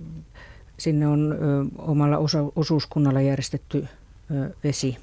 sinne 0.77 1.07
on 1.07 1.31
ö, 1.31 1.35
omalla 1.77 2.17
osa, 2.17 2.39
osuuskunnalla 2.55 3.21
järjestetty 3.21 3.87
ö, 4.31 4.49
vesi 4.63 4.97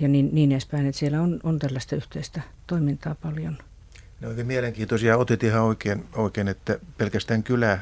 ja 0.00 0.08
niin, 0.08 0.28
niin 0.32 0.52
edespäin, 0.52 0.86
että 0.86 0.98
siellä 0.98 1.22
on, 1.22 1.40
on 1.42 1.58
tällaista 1.58 1.96
yhteistä 1.96 2.40
toimintaa 2.66 3.14
paljon. 3.14 3.58
Ne 4.20 4.28
oikein 4.28 4.46
mielenkiintoisia. 4.46 5.16
Otit 5.16 5.42
ihan 5.42 5.62
oikein, 5.62 6.04
oikein 6.12 6.48
että 6.48 6.78
pelkästään 6.98 7.42
kylä, 7.42 7.78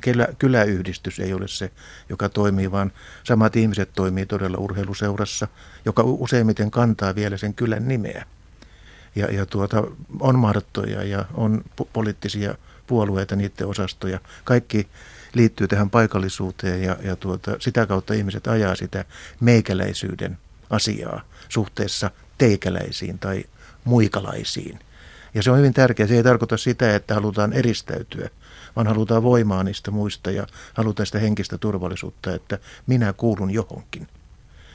kylä, 0.00 0.28
kyläyhdistys 0.38 1.20
ei 1.20 1.32
ole 1.32 1.48
se, 1.48 1.70
joka 2.08 2.28
toimii, 2.28 2.70
vaan 2.70 2.92
samat 3.24 3.56
ihmiset 3.56 3.90
toimii 3.94 4.26
todella 4.26 4.58
urheiluseurassa, 4.58 5.48
joka 5.84 6.02
useimmiten 6.02 6.70
kantaa 6.70 7.14
vielä 7.14 7.36
sen 7.36 7.54
kylän 7.54 7.88
nimeä. 7.88 8.26
Ja, 9.16 9.26
ja 9.26 9.46
tuota, 9.46 9.84
on 10.20 10.38
marttoja 10.38 11.02
ja 11.02 11.24
on 11.34 11.64
poliittisia 11.92 12.54
puolueita, 12.86 13.36
niiden 13.36 13.66
osastoja. 13.66 14.20
Kaikki 14.44 14.88
liittyy 15.34 15.68
tähän 15.68 15.90
paikallisuuteen 15.90 16.82
ja, 16.82 16.96
ja 17.02 17.16
tuota, 17.16 17.56
sitä 17.58 17.86
kautta 17.86 18.14
ihmiset 18.14 18.46
ajaa 18.46 18.74
sitä 18.74 19.04
meikäläisyyden 19.40 20.38
asiaa 20.70 21.20
suhteessa 21.48 22.10
teikäläisiin 22.38 23.18
tai 23.18 23.44
muikalaisiin. 23.84 24.78
Ja 25.34 25.42
se 25.42 25.50
on 25.50 25.58
hyvin 25.58 25.74
tärkeää. 25.74 26.06
Se 26.06 26.14
ei 26.14 26.22
tarkoita 26.22 26.56
sitä, 26.56 26.94
että 26.94 27.14
halutaan 27.14 27.52
eristäytyä, 27.52 28.28
vaan 28.76 28.86
halutaan 28.86 29.22
voimaa 29.22 29.64
niistä 29.64 29.90
muista 29.90 30.30
ja 30.30 30.46
halutaan 30.74 31.06
sitä 31.06 31.18
henkistä 31.18 31.58
turvallisuutta, 31.58 32.34
että 32.34 32.58
minä 32.86 33.12
kuulun 33.12 33.50
johonkin. 33.50 34.08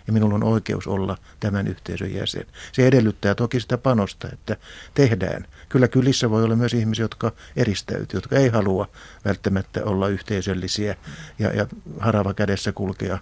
Ja 0.07 0.13
minulla 0.13 0.35
on 0.35 0.43
oikeus 0.43 0.87
olla 0.87 1.17
tämän 1.39 1.67
yhteisön 1.67 2.13
jäsen. 2.13 2.45
Se 2.71 2.87
edellyttää 2.87 3.35
toki 3.35 3.59
sitä 3.59 3.77
panosta, 3.77 4.27
että 4.33 4.57
tehdään. 4.93 5.47
Kyllä 5.69 5.87
kylissä 5.87 6.29
voi 6.29 6.43
olla 6.43 6.55
myös 6.55 6.73
ihmisiä, 6.73 7.03
jotka 7.03 7.31
eristäytyy, 7.55 8.17
jotka 8.17 8.35
ei 8.35 8.49
halua 8.49 8.89
välttämättä 9.25 9.83
olla 9.85 10.07
yhteisöllisiä 10.07 10.95
ja, 11.39 11.53
ja 11.53 11.67
harava 11.99 12.33
kädessä 12.33 12.71
kulkea, 12.71 13.17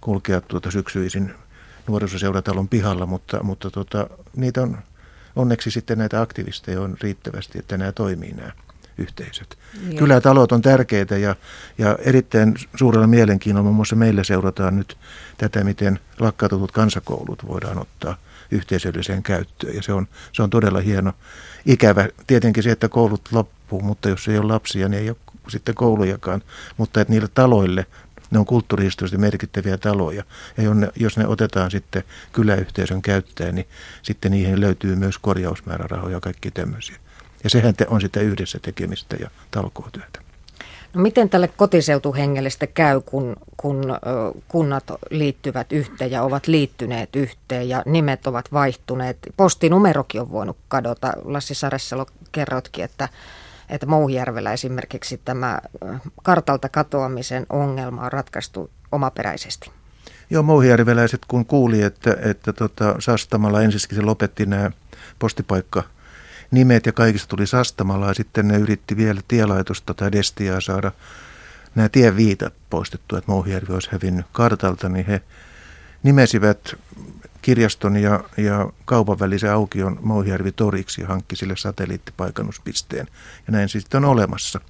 kulkea 0.00 0.40
tuota 0.40 0.70
syksyisin 0.70 1.34
nuorisoseuratalon 1.86 2.68
pihalla, 2.68 3.06
mutta, 3.06 3.42
mutta 3.42 3.70
tota, 3.70 4.10
niitä 4.36 4.62
on 4.62 4.78
onneksi 5.36 5.70
sitten 5.70 5.98
näitä 5.98 6.20
aktivisteja 6.20 6.80
on 6.80 6.96
riittävästi, 7.00 7.58
että 7.58 7.78
nämä 7.78 7.92
toimii 7.92 8.32
nämä 8.32 8.52
yhteisöt. 9.00 9.58
Niin. 9.86 9.96
Kylätalot 9.96 10.52
on 10.52 10.62
tärkeitä 10.62 11.16
ja, 11.16 11.36
ja 11.78 11.98
erittäin 12.00 12.54
suurella 12.76 13.06
mielenkiinnolla 13.06 13.64
muun 13.64 13.76
muassa 13.76 13.96
meillä 13.96 14.24
seurataan 14.24 14.76
nyt 14.76 14.98
tätä, 15.38 15.64
miten 15.64 16.00
lakkautetut 16.18 16.72
kansakoulut 16.72 17.46
voidaan 17.48 17.78
ottaa 17.78 18.16
yhteisölliseen 18.50 19.22
käyttöön. 19.22 19.76
Ja 19.76 19.82
se 19.82 19.92
on, 19.92 20.08
se 20.32 20.42
on 20.42 20.50
todella 20.50 20.80
hieno. 20.80 21.12
Ikävä 21.66 22.08
tietenkin 22.26 22.62
se, 22.62 22.70
että 22.70 22.88
koulut 22.88 23.28
loppuu, 23.32 23.82
mutta 23.82 24.08
jos 24.08 24.28
ei 24.28 24.38
ole 24.38 24.52
lapsia, 24.52 24.88
niin 24.88 25.02
ei 25.02 25.10
ole 25.10 25.16
sitten 25.48 25.74
koulujakaan. 25.74 26.42
Mutta 26.76 27.00
että 27.00 27.12
niille 27.12 27.28
taloille 27.34 27.86
ne 28.30 28.38
on 28.38 28.46
kulttuurihistoriallisesti 28.46 29.20
merkittäviä 29.20 29.78
taloja. 29.78 30.24
Ja 30.56 30.64
jos 30.96 31.16
ne 31.16 31.26
otetaan 31.26 31.70
sitten 31.70 32.04
kyläyhteisön 32.32 33.02
käyttäen, 33.02 33.54
niin 33.54 33.68
sitten 34.02 34.32
niihin 34.32 34.60
löytyy 34.60 34.96
myös 34.96 35.18
korjausmäärärahoja 35.18 36.16
ja 36.16 36.20
kaikki 36.20 36.50
tämmöisiä. 36.50 36.96
Ja 37.44 37.50
sehän 37.50 37.74
on 37.88 38.00
sitä 38.00 38.20
yhdessä 38.20 38.58
tekemistä 38.62 39.16
ja 39.20 39.30
talkootyötä. 39.50 40.20
No 40.94 41.02
miten 41.02 41.28
tälle 41.28 41.48
kotiseutuhengelle 41.48 42.50
sitten 42.50 42.68
käy, 42.74 43.00
kun, 43.00 43.36
kun 43.56 43.84
kunnat 44.48 44.84
liittyvät 45.10 45.72
yhteen 45.72 46.10
ja 46.10 46.22
ovat 46.22 46.46
liittyneet 46.46 47.16
yhteen 47.16 47.68
ja 47.68 47.82
nimet 47.86 48.26
ovat 48.26 48.52
vaihtuneet? 48.52 49.18
Postinumerokin 49.36 50.20
on 50.20 50.32
voinut 50.32 50.56
kadota. 50.68 51.12
Lassi 51.24 51.54
Saressalo 51.54 52.06
kerrotkin, 52.32 52.84
että 52.84 53.08
että 53.70 53.86
Mouhijärvellä 53.86 54.52
esimerkiksi 54.52 55.20
tämä 55.24 55.58
kartalta 56.22 56.68
katoamisen 56.68 57.46
ongelma 57.50 58.02
on 58.02 58.12
ratkaistu 58.12 58.70
omaperäisesti. 58.92 59.70
Joo, 60.30 60.42
mouhijärveläiset 60.42 61.20
kun 61.28 61.46
kuuli, 61.46 61.82
että, 61.82 62.16
että 62.22 62.52
tota, 62.52 62.94
Sastamalla 62.98 63.62
ensisikin 63.62 63.96
se 63.96 64.02
lopetti 64.02 64.46
nämä 64.46 64.70
postipaikka 65.18 65.82
nimet 66.50 66.86
ja 66.86 66.92
kaikista 66.92 67.28
tuli 67.28 67.46
Sastamalla 67.46 68.08
ja 68.08 68.14
sitten 68.14 68.48
ne 68.48 68.58
yritti 68.58 68.96
vielä 68.96 69.20
tielaitosta 69.28 69.94
tai 69.94 70.12
destiaa 70.12 70.60
saada 70.60 70.92
nämä 71.74 71.88
tieviitat 71.88 72.54
poistettua, 72.70 73.18
että 73.18 73.32
Mouhijärvi 73.32 73.74
olisi 73.74 73.88
hävinnyt 73.92 74.26
kartalta, 74.32 74.88
niin 74.88 75.06
he 75.06 75.22
nimesivät 76.02 76.74
kirjaston 77.42 77.96
ja, 77.96 78.24
ja 78.36 78.70
kaupan 78.84 79.18
välisen 79.18 79.52
aukion 79.52 79.98
Mouhijärvi 80.02 80.52
toriksi 80.52 81.00
ja 81.00 81.08
hankki 81.08 81.36
sille 81.36 81.56
satelliittipaikannuspisteen. 81.56 83.06
Ja 83.46 83.52
näin 83.52 83.68
sitten 83.68 84.04
on 84.04 84.10
olemassa. 84.10 84.60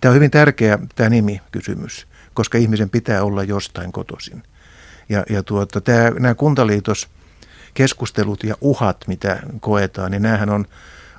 Tämä 0.00 0.10
on 0.10 0.16
hyvin 0.16 0.30
tärkeä 0.30 0.78
tämä 0.94 1.10
nimikysymys, 1.10 2.06
koska 2.34 2.58
ihmisen 2.58 2.90
pitää 2.90 3.22
olla 3.22 3.42
jostain 3.42 3.92
kotoisin. 3.92 4.42
Ja, 5.08 5.24
ja 5.30 5.42
tuota, 5.42 5.80
tämä, 5.80 6.10
nämä 6.10 6.34
kuntaliitoskeskustelut 6.34 8.44
ja 8.44 8.54
uhat, 8.60 9.04
mitä 9.06 9.42
koetaan, 9.60 10.10
niin 10.10 10.22
näähän 10.22 10.50
on 10.50 10.66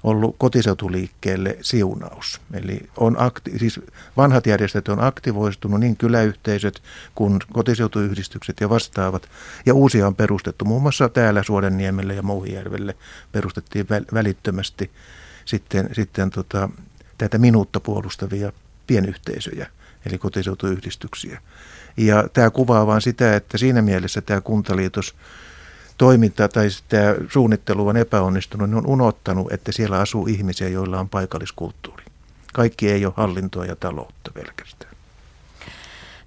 ollut 0.03 0.35
kotiseutuliikkeelle 0.37 1.57
siunaus. 1.61 2.41
Eli 2.53 2.89
on 2.97 3.17
akti- 3.17 3.59
siis 3.59 3.79
vanhat 4.17 4.47
järjestöt 4.47 4.87
on 4.87 5.03
aktivoistunut, 5.03 5.79
niin 5.79 5.97
kyläyhteisöt 5.97 6.83
kuin 7.15 7.39
kotiseutuyhdistykset 7.53 8.57
ja 8.61 8.69
vastaavat. 8.69 9.29
Ja 9.65 9.73
uusia 9.73 10.07
on 10.07 10.15
perustettu, 10.15 10.65
muun 10.65 10.81
muassa 10.81 11.09
täällä 11.09 11.43
Suodenniemelle 11.43 12.13
ja 12.13 12.23
Mouhijärvelle 12.23 12.95
perustettiin 13.31 13.85
väl- 13.85 14.13
välittömästi 14.13 14.91
sitten, 15.45 15.89
sitten 15.91 16.29
tota, 16.29 16.69
tätä 17.17 17.37
minuutta 17.37 17.79
puolustavia 17.79 18.51
pienyhteisöjä, 18.87 19.67
eli 20.05 20.17
kotiseutuyhdistyksiä. 20.17 21.41
Ja 21.97 22.27
tämä 22.33 22.49
kuvaa 22.49 22.87
vain 22.87 23.01
sitä, 23.01 23.35
että 23.35 23.57
siinä 23.57 23.81
mielessä 23.81 24.21
tämä 24.21 24.41
kuntaliitos 24.41 25.15
toiminta 25.97 26.47
tai 26.47 26.67
tämä 26.89 27.15
suunnittelu 27.29 27.87
on 27.87 27.97
epäonnistunut, 27.97 28.69
ne 28.69 28.75
on 28.75 28.87
unohtanut, 28.87 29.51
että 29.51 29.71
siellä 29.71 29.99
asuu 29.99 30.27
ihmisiä, 30.27 30.69
joilla 30.69 30.99
on 30.99 31.09
paikalliskulttuuri. 31.09 32.03
Kaikki 32.53 32.91
ei 32.91 33.05
ole 33.05 33.13
hallintoa 33.17 33.65
ja 33.65 33.75
taloutta 33.75 34.31
pelkästään. 34.33 34.93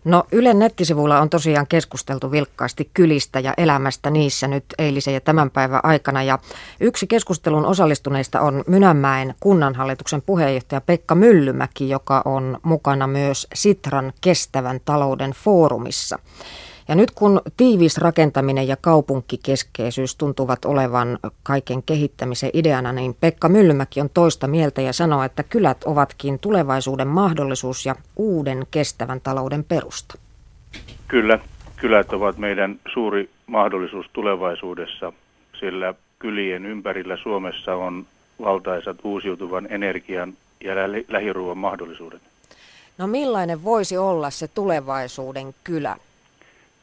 No 0.07 0.25
Ylen 0.33 0.59
nettisivuilla 0.59 1.21
on 1.21 1.31
tosiaan 1.31 1.67
keskusteltu 1.67 2.31
vilkkaasti 2.31 2.91
kylistä 2.95 3.41
ja 3.41 3.55
elämästä 3.57 4.11
niissä 4.11 4.49
nyt 4.49 4.65
eilisen 4.79 5.15
ja 5.15 5.21
tämän 5.21 5.51
päivän 5.51 5.81
aikana. 5.83 6.23
Ja 6.23 6.39
yksi 6.81 7.07
keskustelun 7.07 7.67
osallistuneista 7.67 8.41
on 8.41 8.65
Mynänmäen 8.67 9.35
kunnanhallituksen 9.41 10.23
puheenjohtaja 10.23 10.81
Pekka 10.81 11.15
Myllymäki, 11.15 11.89
joka 11.89 12.23
on 12.25 12.59
mukana 12.63 13.07
myös 13.07 13.47
Sitran 13.55 14.13
kestävän 14.21 14.81
talouden 14.85 15.33
foorumissa. 15.33 16.19
Ja 16.88 16.95
nyt 16.95 17.11
kun 17.11 17.40
tiivis 17.57 17.99
rakentaminen 17.99 18.69
ja 18.69 18.76
kaupunkikeskeisyys 18.76 20.16
tuntuvat 20.16 20.64
olevan 20.64 21.19
kaiken 21.43 21.83
kehittämisen 21.83 22.50
ideana, 22.52 22.93
niin 22.93 23.16
Pekka 23.21 23.49
Myllymäki 23.49 24.00
on 24.00 24.11
toista 24.14 24.47
mieltä 24.47 24.83
ja 24.83 24.93
sanoo, 24.93 25.23
että 25.23 25.43
kylät 25.43 25.85
ovatkin 25.85 26.38
tulevaisuuden 26.38 27.09
mahdollisuus 27.09 27.87
ja 27.87 27.95
uuden 28.16 28.66
kestävän 28.71 29.21
talouden 29.21 29.64
perusta. 29.64 30.19
Kyllä, 31.09 31.38
kylät 31.76 32.12
ovat 32.12 32.38
meidän 32.38 32.81
suuri 32.93 33.31
mahdollisuus 33.47 34.07
tulevaisuudessa, 34.12 35.12
sillä 35.61 35.95
kylien 36.19 36.66
ympärillä 36.66 37.16
Suomessa 37.16 37.75
on 37.75 38.07
valtaisat 38.40 38.97
uusiutuvan 39.05 39.66
energian 39.71 40.33
ja 40.64 40.75
lähiruuan 41.09 41.59
mahdollisuudet. 41.59 42.21
No 42.99 43.07
millainen 43.07 43.64
voisi 43.64 43.97
olla 43.97 44.31
se 44.31 44.49
tulevaisuuden 44.49 45.55
kylä? 45.64 45.97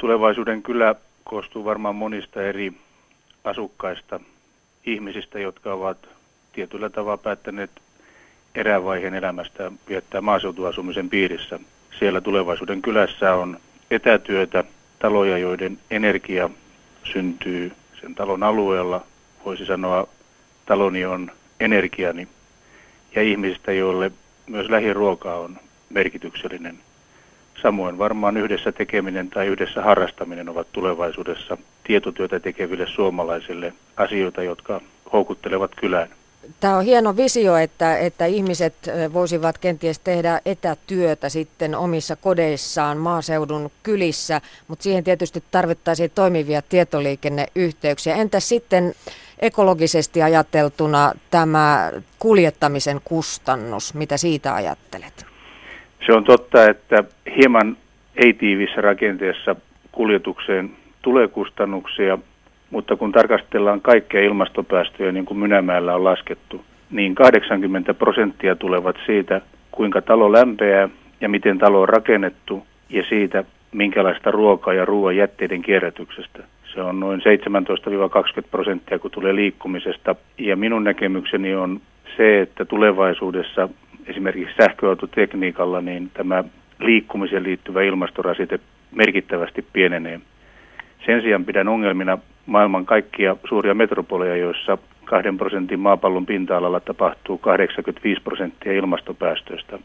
Tulevaisuuden 0.03 0.63
kylä 0.63 0.95
koostuu 1.23 1.65
varmaan 1.65 1.95
monista 1.95 2.41
eri 2.41 2.73
asukkaista, 3.43 4.19
ihmisistä, 4.85 5.39
jotka 5.39 5.73
ovat 5.73 5.97
tietyllä 6.53 6.89
tavalla 6.89 7.17
päättäneet 7.17 7.71
erävaiheen 8.55 9.13
elämästä 9.13 9.71
viettää 9.89 10.21
maaseutuasumisen 10.21 11.09
piirissä. 11.09 11.59
Siellä 11.99 12.21
tulevaisuuden 12.21 12.81
kylässä 12.81 13.33
on 13.33 13.59
etätyötä, 13.91 14.63
taloja, 14.99 15.37
joiden 15.37 15.79
energia 15.91 16.49
syntyy 17.13 17.71
sen 18.01 18.15
talon 18.15 18.43
alueella. 18.43 19.05
Voisi 19.45 19.65
sanoa, 19.65 20.07
taloni 20.65 21.05
on 21.05 21.31
energiani. 21.59 22.27
Ja 23.15 23.21
ihmisistä, 23.21 23.71
joille 23.71 24.11
myös 24.47 24.69
lähiruoka 24.69 25.35
on 25.35 25.57
merkityksellinen 25.89 26.79
Samoin 27.63 27.97
varmaan 27.97 28.37
yhdessä 28.37 28.71
tekeminen 28.71 29.29
tai 29.29 29.47
yhdessä 29.47 29.81
harrastaminen 29.81 30.49
ovat 30.49 30.67
tulevaisuudessa 30.71 31.57
tietotyötä 31.83 32.39
tekeville 32.39 32.87
suomalaisille 32.87 33.73
asioita, 33.97 34.43
jotka 34.43 34.81
houkuttelevat 35.13 35.71
kylään. 35.75 36.09
Tämä 36.59 36.77
on 36.77 36.83
hieno 36.85 37.17
visio, 37.17 37.55
että, 37.55 37.97
että 37.97 38.25
ihmiset 38.25 38.73
voisivat 39.13 39.57
kenties 39.57 39.99
tehdä 39.99 40.41
etätyötä 40.45 41.29
sitten 41.29 41.75
omissa 41.75 42.15
kodeissaan 42.15 42.97
maaseudun 42.97 43.71
kylissä, 43.83 44.41
mutta 44.67 44.83
siihen 44.83 45.03
tietysti 45.03 45.43
tarvittaisiin 45.51 46.11
toimivia 46.15 46.61
tietoliikenneyhteyksiä. 46.61 48.15
Entä 48.15 48.39
sitten 48.39 48.93
ekologisesti 49.39 50.21
ajateltuna 50.21 51.11
tämä 51.31 51.91
kuljettamisen 52.19 53.01
kustannus, 53.03 53.93
mitä 53.93 54.17
siitä 54.17 54.53
ajattelet? 54.55 55.32
Se 56.05 56.13
on 56.13 56.23
totta, 56.23 56.69
että 56.69 57.03
hieman 57.37 57.77
ei-tiivissä 58.15 58.81
rakenteessa 58.81 59.55
kuljetukseen 59.91 60.71
tulee 61.01 61.27
kustannuksia, 61.27 62.17
mutta 62.69 62.95
kun 62.95 63.11
tarkastellaan 63.11 63.81
kaikkia 63.81 64.21
ilmastopäästöjä, 64.21 65.11
niin 65.11 65.25
kuin 65.25 65.37
Mynämäellä 65.37 65.95
on 65.95 66.03
laskettu, 66.03 66.65
niin 66.91 67.15
80 67.15 67.93
prosenttia 67.93 68.55
tulevat 68.55 68.95
siitä, 69.05 69.41
kuinka 69.71 70.01
talo 70.01 70.31
lämpeää 70.31 70.89
ja 71.21 71.29
miten 71.29 71.57
talo 71.57 71.81
on 71.81 71.89
rakennettu 71.89 72.65
ja 72.89 73.03
siitä, 73.09 73.43
minkälaista 73.71 74.31
ruokaa 74.31 74.73
ja 74.73 74.85
ruoan 74.85 75.17
jätteiden 75.17 75.61
kierrätyksestä. 75.61 76.43
Se 76.73 76.81
on 76.81 76.99
noin 76.99 77.21
17-20 77.21 77.23
prosenttia, 78.51 78.99
kun 78.99 79.11
tulee 79.11 79.35
liikkumisesta. 79.35 80.15
Ja 80.37 80.55
minun 80.55 80.83
näkemykseni 80.83 81.55
on 81.55 81.81
se, 82.17 82.41
että 82.41 82.65
tulevaisuudessa 82.65 83.69
esimerkiksi 84.07 84.55
sähköautotekniikalla 84.61 85.81
niin 85.81 86.11
tämä 86.13 86.43
liikkumiseen 86.79 87.43
liittyvä 87.43 87.83
ilmastorasite 87.83 88.59
merkittävästi 88.91 89.65
pienenee. 89.73 90.19
Sen 91.05 91.21
sijaan 91.21 91.45
pidän 91.45 91.67
ongelmina 91.67 92.17
maailman 92.45 92.85
kaikkia 92.85 93.35
suuria 93.49 93.73
metropoleja, 93.73 94.35
joissa 94.35 94.77
kahden 95.05 95.37
prosentin 95.37 95.79
maapallon 95.79 96.25
pinta-alalla 96.25 96.79
tapahtuu 96.79 97.37
85 97.37 98.21
prosenttia 98.21 98.73
ilmastopäästöistä. 98.73 99.79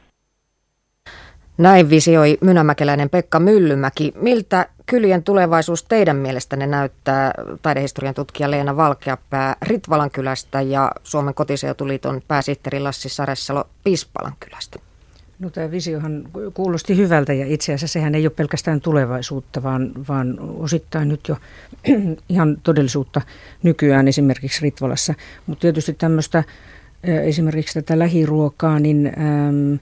Näin 1.58 1.90
visioi 1.90 2.38
mynämäkeläinen 2.40 3.10
Pekka 3.10 3.40
Myllymäki. 3.40 4.12
Miltä 4.22 4.66
kylien 4.88 5.22
tulevaisuus 5.22 5.84
teidän 5.84 6.16
mielestänne 6.16 6.66
näyttää 6.66 7.32
taidehistorian 7.62 8.14
tutkija 8.14 8.50
Leena 8.50 8.76
Valkeapää 8.76 9.56
Ritvalan 9.62 10.10
kylästä 10.10 10.60
ja 10.60 10.92
Suomen 11.02 11.34
kotiseutuliiton 11.34 12.22
pääsihteeri 12.28 12.80
Lassi 12.80 13.08
Saressalo 13.08 13.64
Pispalan 13.84 14.32
kylästä? 14.40 14.78
No 15.38 15.50
tämä 15.50 15.70
visiohan 15.70 16.28
kuulosti 16.54 16.96
hyvältä 16.96 17.32
ja 17.32 17.46
itse 17.46 17.74
asiassa 17.74 17.92
sehän 17.92 18.14
ei 18.14 18.26
ole 18.26 18.32
pelkästään 18.36 18.80
tulevaisuutta, 18.80 19.62
vaan, 19.62 19.92
vaan 20.08 20.38
osittain 20.40 21.08
nyt 21.08 21.28
jo 21.28 21.36
ihan 22.28 22.58
todellisuutta 22.62 23.20
nykyään 23.62 24.08
esimerkiksi 24.08 24.62
Ritvalassa. 24.62 25.14
Mutta 25.46 25.62
tietysti 25.62 25.92
tämmöistä 25.92 26.44
esimerkiksi 27.02 27.74
tätä 27.74 27.98
lähiruokaa, 27.98 28.78
niin 28.78 29.06
äm, 29.06 29.78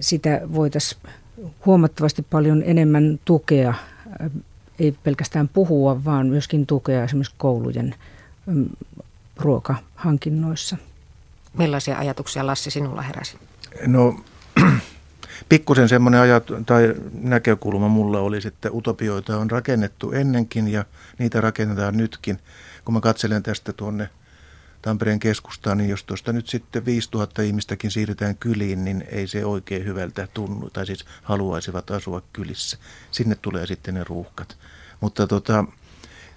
sitä 0.00 0.40
voitaisiin 0.54 1.02
huomattavasti 1.66 2.22
paljon 2.30 2.62
enemmän 2.66 3.20
tukea, 3.24 3.74
ei 4.78 4.92
pelkästään 5.02 5.48
puhua, 5.48 6.04
vaan 6.04 6.26
myöskin 6.26 6.66
tukea 6.66 7.04
esimerkiksi 7.04 7.34
koulujen 7.38 7.94
äm, 8.48 8.66
ruokahankinnoissa. 9.36 10.76
Millaisia 11.58 11.98
ajatuksia 11.98 12.46
Lassi 12.46 12.70
sinulla 12.70 13.02
heräsi? 13.02 13.38
No 13.86 14.20
pikkusen 15.48 15.88
semmoinen 15.88 16.20
ajat, 16.20 16.44
tai 16.66 16.94
näkökulma 17.12 17.88
mulla 17.88 18.20
oli, 18.20 18.38
että 18.46 18.70
utopioita 18.70 19.38
on 19.38 19.50
rakennettu 19.50 20.12
ennenkin 20.12 20.68
ja 20.68 20.84
niitä 21.18 21.40
rakennetaan 21.40 21.96
nytkin. 21.96 22.38
Kun 22.84 22.94
mä 22.94 23.00
katselen 23.00 23.42
tästä 23.42 23.72
tuonne 23.72 24.08
Tampereen 24.82 25.20
keskustaan, 25.20 25.78
niin 25.78 25.90
jos 25.90 26.04
tuosta 26.04 26.32
nyt 26.32 26.48
sitten 26.48 26.84
5000 26.84 27.42
ihmistäkin 27.42 27.90
siirretään 27.90 28.36
kyliin, 28.36 28.84
niin 28.84 29.04
ei 29.08 29.26
se 29.26 29.44
oikein 29.44 29.84
hyvältä 29.84 30.28
tunnu, 30.34 30.70
tai 30.70 30.86
siis 30.86 31.04
haluaisivat 31.22 31.90
asua 31.90 32.22
kylissä. 32.32 32.78
Sinne 33.10 33.34
tulee 33.34 33.66
sitten 33.66 33.94
ne 33.94 34.04
ruuhkat. 34.04 34.58
Mutta 35.00 35.26
tota, 35.26 35.64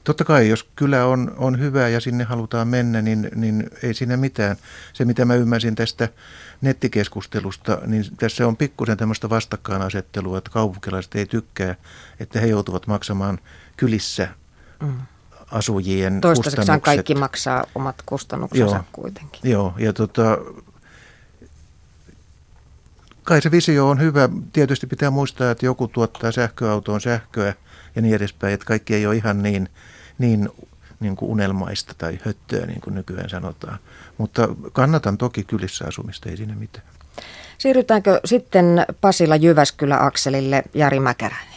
Totta 0.04 0.26
kai, 0.26 0.50
jos 0.50 0.70
kylä 0.76 1.06
on, 1.06 1.34
on 1.38 1.60
hyvä 1.60 1.88
ja 1.88 2.00
sinne 2.00 2.24
halutaan 2.24 2.68
mennä, 2.68 3.02
niin, 3.02 3.30
niin 3.36 3.70
ei 3.84 3.94
siinä 3.94 4.18
mitään. 4.18 4.56
Se, 4.94 5.06
mitä 5.06 5.26
mä 5.26 5.36
ymmärsin 5.36 5.76
tästä 5.76 6.10
nettikeskustelusta, 6.62 7.82
niin 7.86 8.06
tässä 8.18 8.48
on 8.48 8.58
pikkusen 8.58 8.98
tämmöistä 8.98 9.30
vastakkainasettelua, 9.30 10.38
että 10.38 10.52
kaupunkilaiset 10.52 11.16
ei 11.16 11.26
tykkää, 11.26 11.76
että 12.20 12.40
he 12.40 12.48
joutuvat 12.48 12.88
maksamaan 12.88 13.40
kylissä 13.78 14.28
mm. 14.80 15.02
Asujien 15.52 16.22
Toistaiseksi 16.22 16.72
kaikki 16.82 17.16
maksaa 17.16 17.64
omat 17.76 17.96
kustannuksensa 18.06 18.76
joo, 18.76 18.86
kuitenkin. 18.92 19.52
Joo, 19.52 19.74
ja 19.78 19.94
tota, 19.94 20.38
kai 23.24 23.42
se 23.42 23.52
visio 23.52 23.90
on 23.90 24.00
hyvä. 24.00 24.30
Tietysti 24.54 24.88
pitää 24.88 25.12
muistaa, 25.12 25.52
että 25.52 25.66
joku 25.66 25.88
tuottaa 25.88 26.32
sähköautoon 26.32 27.02
sähköä 27.02 27.54
ja 27.96 28.02
niin 28.02 28.16
edespäin, 28.16 28.54
että 28.54 28.66
kaikki 28.66 28.96
ei 28.96 29.06
ole 29.06 29.16
ihan 29.16 29.44
niin, 29.44 29.70
niin, 30.18 30.50
niin 31.00 31.16
kuin 31.16 31.32
unelmaista 31.32 31.94
tai 31.98 32.20
höttöä, 32.26 32.66
niin 32.66 32.82
kuin 32.82 32.96
nykyään 32.96 33.30
sanotaan. 33.30 33.80
Mutta 34.18 34.48
kannatan 34.72 35.18
toki 35.18 35.44
kylissä 35.44 35.86
asumista, 35.88 36.30
ei 36.30 36.38
siinä 36.38 36.56
mitään. 36.56 36.86
Siirrytäänkö 37.58 38.20
sitten 38.26 38.86
Pasila-Jyväskylä-akselille 39.02 40.64
Jari 40.74 41.00
Mäkäräinen? 41.00 41.51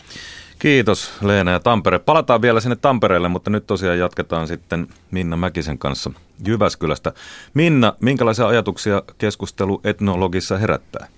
Kiitos 0.65 1.13
Leena 1.21 1.51
ja 1.51 1.61
Tampere. 1.61 1.99
Palataan 1.99 2.43
vielä 2.43 2.61
sinne 2.61 2.77
Tampereelle, 2.77 3.29
mutta 3.29 3.51
nyt 3.51 3.67
tosiaan 3.67 3.99
jatketaan 3.99 4.49
sitten 4.49 4.89
Minna 5.11 5.37
Mäkisen 5.37 5.79
kanssa 5.79 6.11
Jyväskylästä. 6.47 7.13
Minna, 7.55 7.93
minkälaisia 8.01 8.47
ajatuksia 8.47 9.03
keskustelu 9.19 9.81
etnologissa 9.85 10.59
herättää? 10.59 11.09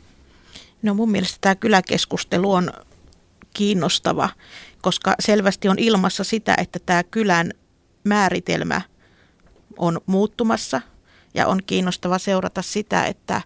No 0.83 0.95
mun 0.95 1.11
mielestä 1.11 1.39
tämä 1.41 1.55
kyläkeskustelu 1.55 2.53
on 2.53 2.71
kiinnostava, 3.55 4.29
koska 4.83 5.15
selvästi 5.21 5.69
on 5.69 5.79
ilmassa 5.79 6.25
sitä, 6.25 6.55
että 6.59 6.79
tämä 6.87 7.03
kylän 7.03 7.51
määritelmä 8.05 8.81
on 9.77 10.01
muuttumassa 10.07 10.81
ja 11.35 11.47
on 11.47 11.61
kiinnostava 11.67 12.19
seurata 12.19 12.63
sitä, 12.63 13.05
että 13.05 13.43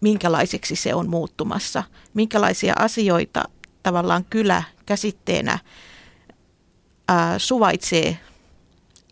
minkälaiseksi 0.00 0.76
se 0.76 0.94
on 0.94 1.10
muuttumassa, 1.10 1.82
minkälaisia 2.14 2.74
asioita 2.78 3.44
tavallaan 3.82 4.24
kylä 4.30 4.62
käsitteenä 4.86 5.58
ää, 7.08 7.38
suvaitsee 7.38 8.18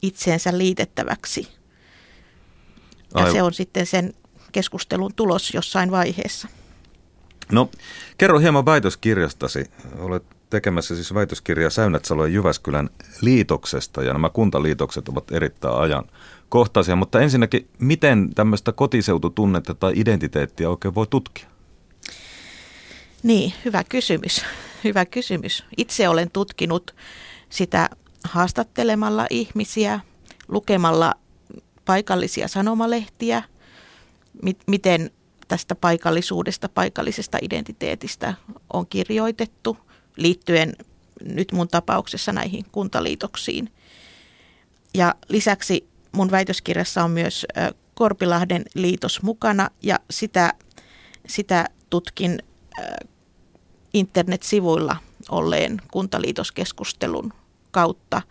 itseensä 0.02 0.58
liitettäväksi. 0.58 1.48
Ja 3.14 3.20
Aivan. 3.20 3.32
se 3.32 3.42
on 3.42 3.54
sitten 3.54 3.86
sen 3.86 4.14
keskustelun 4.52 5.14
tulos 5.14 5.54
jossain 5.54 5.90
vaiheessa. 5.90 6.48
No, 7.52 7.70
kerro 8.18 8.38
hieman 8.38 8.66
väitöskirjastasi. 8.66 9.64
Olet 9.98 10.22
tekemässä 10.50 10.94
siis 10.94 11.14
väitöskirjaa 11.14 11.70
Säynätsalo 11.70 12.26
ja 12.26 12.32
Jyväskylän 12.32 12.90
liitoksesta, 13.20 14.02
ja 14.02 14.12
nämä 14.12 14.30
kuntaliitokset 14.30 15.08
ovat 15.08 15.32
erittäin 15.32 15.74
ajan 15.74 16.04
kohtaisia. 16.48 16.96
Mutta 16.96 17.20
ensinnäkin, 17.20 17.68
miten 17.78 18.34
tämmöistä 18.34 18.72
kotiseututunnetta 18.72 19.74
tai 19.74 19.92
identiteettiä 19.96 20.70
oikein 20.70 20.94
voi 20.94 21.06
tutkia? 21.06 21.48
Niin, 23.22 23.52
hyvä 23.64 23.84
kysymys. 23.84 24.44
Hyvä 24.84 25.04
kysymys. 25.04 25.64
Itse 25.76 26.08
olen 26.08 26.30
tutkinut 26.30 26.94
sitä 27.50 27.90
haastattelemalla 28.24 29.26
ihmisiä, 29.30 30.00
lukemalla 30.48 31.14
paikallisia 31.84 32.48
sanomalehtiä, 32.48 33.42
miten 34.66 35.10
tästä 35.48 35.74
paikallisuudesta, 35.74 36.68
paikallisesta 36.68 37.38
identiteetistä 37.42 38.34
on 38.72 38.86
kirjoitettu 38.86 39.78
liittyen 40.16 40.76
nyt 41.24 41.52
mun 41.52 41.68
tapauksessa 41.68 42.32
näihin 42.32 42.64
kuntaliitoksiin. 42.72 43.72
Ja 44.94 45.14
lisäksi 45.28 45.88
mun 46.12 46.30
väitöskirjassa 46.30 47.04
on 47.04 47.10
myös 47.10 47.46
Korpilahden 47.94 48.64
liitos 48.74 49.22
mukana 49.22 49.70
ja 49.82 50.00
sitä, 50.10 50.52
sitä 51.28 51.68
tutkin 51.90 52.42
internetsivuilla 53.94 54.96
olleen 55.30 55.80
kuntaliitoskeskustelun 55.90 57.32
kautta 57.70 58.22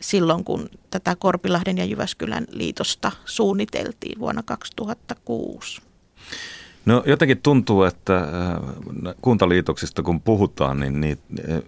silloin, 0.00 0.44
kun 0.44 0.68
tätä 0.90 1.16
Korpilahden 1.16 1.78
ja 1.78 1.84
Jyväskylän 1.84 2.46
liitosta 2.50 3.12
suunniteltiin 3.24 4.18
vuonna 4.18 4.42
2006. 4.42 5.82
No 6.86 7.02
jotenkin 7.06 7.42
tuntuu, 7.42 7.82
että 7.82 8.16
äh, 8.16 8.24
kuntaliitoksista 9.22 10.02
kun 10.02 10.20
puhutaan, 10.20 10.80
niin, 10.80 11.00
niin 11.00 11.18
äh, 11.50 11.62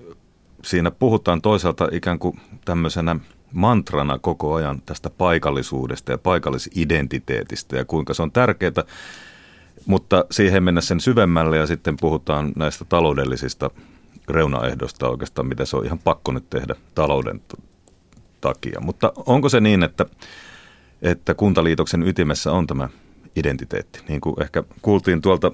siinä 0.65 0.91
puhutaan 0.91 1.43
toisaalta 1.43 1.89
ikään 1.93 2.19
kuin 2.19 2.41
tämmöisenä 2.65 3.17
mantrana 3.53 4.19
koko 4.19 4.55
ajan 4.55 4.83
tästä 4.87 5.11
paikallisuudesta 5.11 6.13
ja 6.13 6.19
paikallisidentiteetistä 6.19 7.77
ja 7.77 7.85
kuinka 7.85 8.15
se 8.15 8.23
on 8.23 8.33
tärkeää, 8.33 8.73
mutta 9.87 10.25
siihen 10.31 10.63
mennä 10.63 10.81
sen 10.81 11.01
syvemmälle 11.01 11.57
ja 11.57 11.67
sitten 11.67 11.97
puhutaan 12.01 12.53
näistä 12.57 12.85
taloudellisista 12.85 13.71
reunaehdosta 14.29 15.09
oikeastaan, 15.09 15.47
mitä 15.49 15.65
se 15.65 15.77
on 15.77 15.87
ihan 15.87 15.99
pakko 15.99 16.33
nyt 16.33 16.51
tehdä 16.51 16.75
talouden 16.95 17.41
takia. 18.41 18.81
Mutta 18.81 19.13
onko 19.27 19.49
se 19.49 19.61
niin, 19.61 19.83
että, 19.83 20.07
että 21.03 21.35
kuntaliitoksen 21.35 22.09
ytimessä 22.09 22.53
on 22.53 22.67
tämä 22.67 22.89
identiteetti. 23.37 24.01
Niin 24.09 24.21
kuin 24.21 24.43
ehkä 24.43 24.63
kuultiin 24.83 25.23
tuolta 25.23 25.53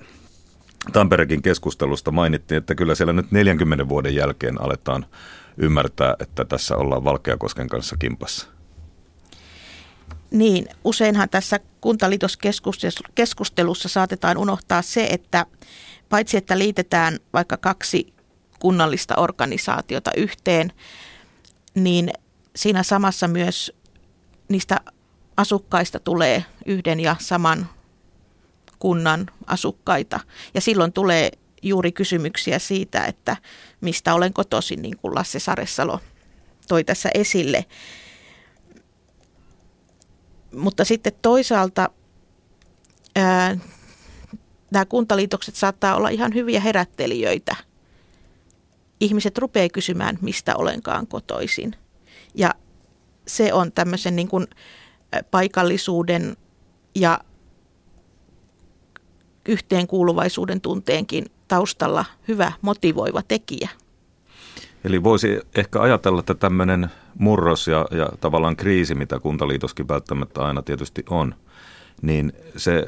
Tamperekin 0.92 1.42
keskustelusta, 1.42 2.10
mainittiin, 2.10 2.58
että 2.58 2.74
kyllä 2.74 2.94
siellä 2.94 3.12
nyt 3.12 3.30
40 3.30 3.88
vuoden 3.88 4.14
jälkeen 4.14 4.62
aletaan 4.62 5.06
ymmärtää, 5.56 6.16
että 6.20 6.44
tässä 6.44 6.76
ollaan 6.76 7.04
Valkeakosken 7.04 7.68
kanssa 7.68 7.96
kimpassa. 7.98 8.48
Niin, 10.30 10.66
useinhan 10.84 11.28
tässä 11.28 11.60
kuntaliitoskeskustelussa 11.80 13.88
saatetaan 13.88 14.38
unohtaa 14.38 14.82
se, 14.82 15.06
että 15.10 15.46
paitsi 16.08 16.36
että 16.36 16.58
liitetään 16.58 17.18
vaikka 17.32 17.56
kaksi 17.56 18.14
kunnallista 18.60 19.16
organisaatiota 19.16 20.10
yhteen, 20.16 20.72
niin 21.74 22.10
siinä 22.56 22.82
samassa 22.82 23.28
myös 23.28 23.72
niistä 24.48 24.80
asukkaista 25.36 26.00
tulee 26.00 26.44
yhden 26.66 27.00
ja 27.00 27.16
saman 27.18 27.68
kunnan 28.78 29.26
asukkaita. 29.46 30.20
Ja 30.54 30.60
silloin 30.60 30.92
tulee 30.92 31.30
juuri 31.62 31.92
kysymyksiä 31.92 32.58
siitä, 32.58 33.04
että 33.04 33.36
mistä 33.80 34.14
olen 34.14 34.32
kotoisin, 34.32 34.82
niin 34.82 34.96
kuin 34.96 35.14
Lasse 35.14 35.38
Saressalo 35.38 36.00
toi 36.68 36.84
tässä 36.84 37.10
esille. 37.14 37.64
Mutta 40.54 40.84
sitten 40.84 41.12
toisaalta 41.22 41.90
ää, 43.16 43.58
nämä 44.70 44.84
kuntaliitokset 44.84 45.56
saattaa 45.56 45.96
olla 45.96 46.08
ihan 46.08 46.34
hyviä 46.34 46.60
herättelijöitä. 46.60 47.56
Ihmiset 49.00 49.38
rupeaa 49.38 49.68
kysymään, 49.68 50.18
mistä 50.20 50.56
olenkaan 50.56 51.06
kotoisin. 51.06 51.76
Ja 52.34 52.54
se 53.26 53.52
on 53.52 53.72
tämmöisen 53.72 54.16
niin 54.16 54.28
kuin 54.28 54.46
paikallisuuden 55.30 56.36
ja 56.94 57.18
yhteenkuuluvaisuuden 59.48 60.60
tunteenkin 60.60 61.26
taustalla 61.48 62.04
hyvä 62.28 62.52
motivoiva 62.62 63.22
tekijä. 63.22 63.68
Eli 64.84 65.02
voisi 65.02 65.40
ehkä 65.54 65.80
ajatella, 65.80 66.20
että 66.20 66.34
tämmöinen 66.34 66.90
murros 67.18 67.68
ja, 67.68 67.86
ja 67.90 68.08
tavallaan 68.20 68.56
kriisi, 68.56 68.94
mitä 68.94 69.18
kuntaliitoskin 69.18 69.88
välttämättä 69.88 70.44
aina 70.44 70.62
tietysti 70.62 71.04
on, 71.10 71.34
niin 72.02 72.32
se 72.56 72.86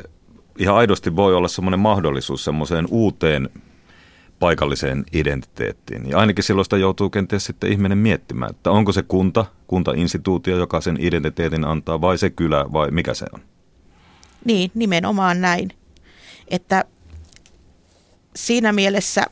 ihan 0.58 0.76
aidosti 0.76 1.16
voi 1.16 1.34
olla 1.34 1.48
semmoinen 1.48 1.80
mahdollisuus 1.80 2.44
semmoiseen 2.44 2.86
uuteen 2.90 3.48
paikalliseen 4.38 5.04
identiteettiin. 5.12 6.10
Ja 6.10 6.18
ainakin 6.18 6.44
silloin 6.44 6.64
sitä 6.64 6.76
joutuu 6.76 7.10
kenties 7.10 7.44
sitten 7.44 7.72
ihminen 7.72 7.98
miettimään, 7.98 8.50
että 8.50 8.70
onko 8.70 8.92
se 8.92 9.02
kunta, 9.02 9.46
kuntainstituutio, 9.66 10.56
joka 10.56 10.80
sen 10.80 10.96
identiteetin 11.00 11.64
antaa, 11.64 12.00
vai 12.00 12.18
se 12.18 12.30
kylä, 12.30 12.64
vai 12.72 12.90
mikä 12.90 13.14
se 13.14 13.26
on? 13.32 13.40
Niin, 14.44 14.70
nimenomaan 14.74 15.40
näin. 15.40 15.70
Että 16.48 16.84
siinä 18.36 18.72
mielessä 18.72 19.24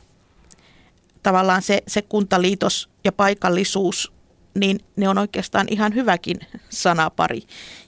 tavallaan 1.23 1.61
se, 1.61 1.83
se 1.87 2.01
kuntaliitos 2.01 2.89
ja 3.03 3.11
paikallisuus, 3.11 4.13
niin 4.55 4.79
ne 4.95 5.09
on 5.09 5.17
oikeastaan 5.17 5.67
ihan 5.69 5.95
hyväkin 5.95 6.39
sanapari, 6.69 7.41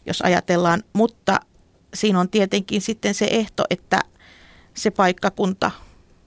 jos 0.06 0.22
ajatellaan. 0.22 0.84
Mutta 0.94 1.40
siinä 1.94 2.20
on 2.20 2.30
tietenkin 2.30 2.82
sitten 2.82 3.14
se 3.14 3.28
ehto, 3.32 3.64
että 3.70 4.00
se 4.74 4.92
paikkakunta, 4.92 5.72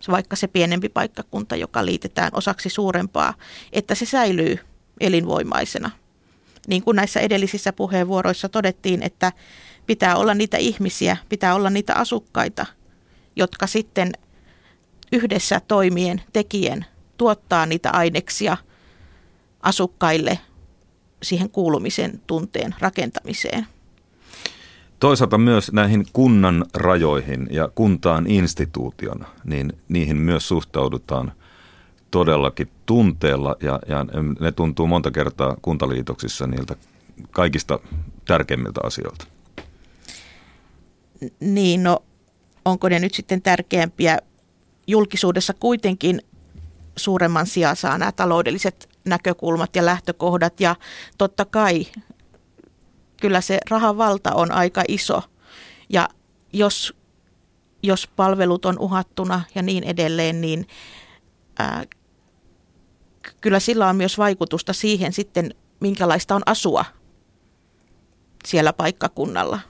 vaikka 0.08 0.36
se 0.36 0.48
pienempi 0.48 0.88
paikkakunta, 0.88 1.56
joka 1.56 1.86
liitetään 1.86 2.30
osaksi 2.34 2.68
suurempaa, 2.68 3.34
että 3.72 3.94
se 3.94 4.06
säilyy 4.06 4.58
elinvoimaisena. 5.00 5.90
Niin 6.68 6.82
kuin 6.82 6.96
näissä 6.96 7.20
edellisissä 7.20 7.72
puheenvuoroissa 7.72 8.48
todettiin, 8.48 9.02
että 9.02 9.32
pitää 9.86 10.16
olla 10.16 10.34
niitä 10.34 10.56
ihmisiä, 10.56 11.16
pitää 11.28 11.54
olla 11.54 11.70
niitä 11.70 11.94
asukkaita, 11.94 12.66
jotka 13.36 13.66
sitten 13.66 14.12
yhdessä 15.12 15.60
toimien, 15.68 16.22
tekijän 16.32 16.86
tuottaa 17.16 17.66
niitä 17.66 17.90
aineksia 17.90 18.56
asukkaille 19.60 20.38
siihen 21.22 21.50
kuulumisen 21.50 22.20
tunteen 22.26 22.74
rakentamiseen. 22.78 23.66
Toisaalta 25.00 25.38
myös 25.38 25.72
näihin 25.72 26.06
kunnan 26.12 26.66
rajoihin 26.74 27.48
ja 27.50 27.68
kuntaan 27.74 28.26
instituutiona, 28.26 29.28
niin 29.44 29.72
niihin 29.88 30.16
myös 30.16 30.48
suhtaudutaan 30.48 31.32
todellakin 32.10 32.68
tunteella 32.86 33.56
ja, 33.60 33.80
ja 33.88 34.06
ne 34.40 34.52
tuntuu 34.52 34.86
monta 34.86 35.10
kertaa 35.10 35.56
kuntaliitoksissa 35.62 36.46
niiltä 36.46 36.76
kaikista 37.30 37.78
tärkeimmiltä 38.24 38.80
asioilta. 38.84 39.26
Niin, 41.40 41.82
no 41.82 42.02
onko 42.64 42.88
ne 42.88 42.98
nyt 42.98 43.14
sitten 43.14 43.42
tärkeämpiä? 43.42 44.18
Julkisuudessa 44.86 45.54
kuitenkin 45.54 46.22
suuremman 46.96 47.46
sijaan 47.46 47.76
saa 47.76 47.98
nämä 47.98 48.12
taloudelliset 48.12 48.88
näkökulmat 49.04 49.76
ja 49.76 49.84
lähtökohdat 49.84 50.60
ja 50.60 50.76
totta 51.18 51.44
kai 51.44 51.86
kyllä 53.20 53.40
se 53.40 53.58
rahan 53.70 53.98
valta 53.98 54.32
on 54.34 54.52
aika 54.52 54.82
iso 54.88 55.22
ja 55.88 56.08
jos, 56.52 56.94
jos 57.82 58.08
palvelut 58.16 58.64
on 58.64 58.78
uhattuna 58.78 59.42
ja 59.54 59.62
niin 59.62 59.84
edelleen, 59.84 60.40
niin 60.40 60.68
ää, 61.58 61.84
kyllä 63.40 63.60
sillä 63.60 63.88
on 63.88 63.96
myös 63.96 64.18
vaikutusta 64.18 64.72
siihen 64.72 65.12
sitten, 65.12 65.54
minkälaista 65.80 66.34
on 66.34 66.42
asua 66.46 66.84
siellä 68.46 68.72
paikkakunnalla. 68.72 69.60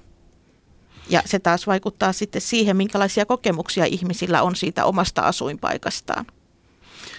Ja 1.08 1.22
se 1.24 1.38
taas 1.38 1.66
vaikuttaa 1.66 2.12
sitten 2.12 2.42
siihen, 2.42 2.76
minkälaisia 2.76 3.26
kokemuksia 3.26 3.84
ihmisillä 3.84 4.42
on 4.42 4.56
siitä 4.56 4.84
omasta 4.84 5.22
asuinpaikastaan. 5.22 6.26